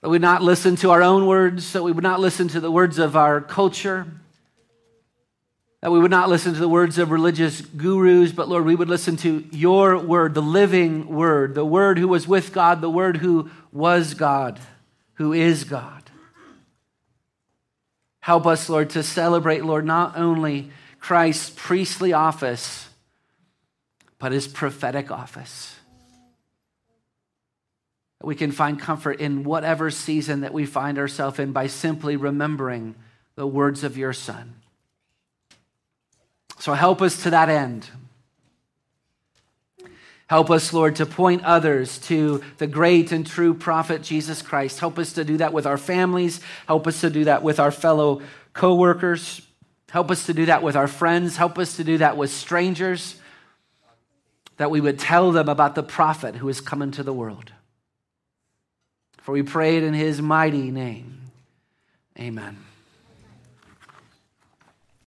That 0.02 0.08
we 0.08 0.16
would 0.16 0.22
not 0.22 0.42
listen 0.42 0.76
to 0.76 0.90
our 0.90 1.02
own 1.02 1.26
words, 1.26 1.72
that 1.72 1.82
we 1.82 1.92
would 1.92 2.04
not 2.04 2.20
listen 2.20 2.48
to 2.48 2.60
the 2.60 2.70
words 2.70 2.98
of 2.98 3.16
our 3.16 3.40
culture, 3.40 4.06
that 5.80 5.90
we 5.90 5.98
would 5.98 6.10
not 6.10 6.28
listen 6.28 6.54
to 6.54 6.60
the 6.60 6.68
words 6.68 6.98
of 6.98 7.10
religious 7.10 7.60
gurus, 7.60 8.32
but 8.32 8.48
Lord, 8.48 8.64
we 8.64 8.74
would 8.76 8.88
listen 8.88 9.16
to 9.18 9.44
your 9.50 9.98
word, 9.98 10.34
the 10.34 10.42
living 10.42 11.08
word, 11.08 11.54
the 11.54 11.64
word 11.64 11.98
who 11.98 12.06
was 12.06 12.28
with 12.28 12.52
God, 12.52 12.80
the 12.80 12.90
word 12.90 13.16
who 13.16 13.50
was 13.72 14.14
God, 14.14 14.60
who 15.14 15.32
is 15.32 15.64
God. 15.64 16.02
Help 18.20 18.46
us, 18.46 18.68
Lord, 18.68 18.90
to 18.90 19.02
celebrate, 19.02 19.64
Lord, 19.64 19.84
not 19.84 20.16
only 20.16 20.70
Christ's 21.00 21.50
priestly 21.50 22.12
office, 22.12 22.88
but 24.20 24.30
his 24.30 24.46
prophetic 24.46 25.10
office. 25.10 25.71
We 28.24 28.34
can 28.34 28.52
find 28.52 28.78
comfort 28.78 29.20
in 29.20 29.44
whatever 29.44 29.90
season 29.90 30.42
that 30.42 30.52
we 30.52 30.66
find 30.66 30.98
ourselves 30.98 31.38
in 31.38 31.52
by 31.52 31.66
simply 31.66 32.16
remembering 32.16 32.94
the 33.34 33.46
words 33.46 33.84
of 33.84 33.96
your 33.96 34.12
Son. 34.12 34.54
So 36.58 36.74
help 36.74 37.02
us 37.02 37.22
to 37.24 37.30
that 37.30 37.48
end. 37.48 37.88
Help 40.28 40.50
us, 40.50 40.72
Lord, 40.72 40.96
to 40.96 41.04
point 41.04 41.44
others 41.44 41.98
to 42.06 42.42
the 42.58 42.66
great 42.66 43.12
and 43.12 43.26
true 43.26 43.52
prophet 43.52 44.00
Jesus 44.00 44.40
Christ. 44.40 44.78
Help 44.80 44.98
us 44.98 45.12
to 45.14 45.24
do 45.24 45.36
that 45.38 45.52
with 45.52 45.66
our 45.66 45.76
families. 45.76 46.40
Help 46.66 46.86
us 46.86 47.00
to 47.02 47.10
do 47.10 47.24
that 47.24 47.42
with 47.42 47.60
our 47.60 47.70
fellow 47.70 48.22
coworkers. 48.54 49.42
Help 49.90 50.10
us 50.10 50.24
to 50.24 50.32
do 50.32 50.46
that 50.46 50.62
with 50.62 50.74
our 50.74 50.88
friends. 50.88 51.36
Help 51.36 51.58
us 51.58 51.76
to 51.76 51.84
do 51.84 51.98
that 51.98 52.16
with 52.16 52.30
strangers. 52.30 53.16
That 54.56 54.70
we 54.70 54.80
would 54.80 54.98
tell 54.98 55.32
them 55.32 55.50
about 55.50 55.74
the 55.74 55.82
prophet 55.82 56.36
who 56.36 56.48
is 56.48 56.62
come 56.62 56.80
into 56.80 57.02
the 57.02 57.12
world. 57.12 57.52
For 59.22 59.32
we 59.32 59.42
pray 59.42 59.76
it 59.76 59.84
in 59.84 59.94
his 59.94 60.20
mighty 60.20 60.70
name. 60.70 61.30
Amen. 62.18 62.58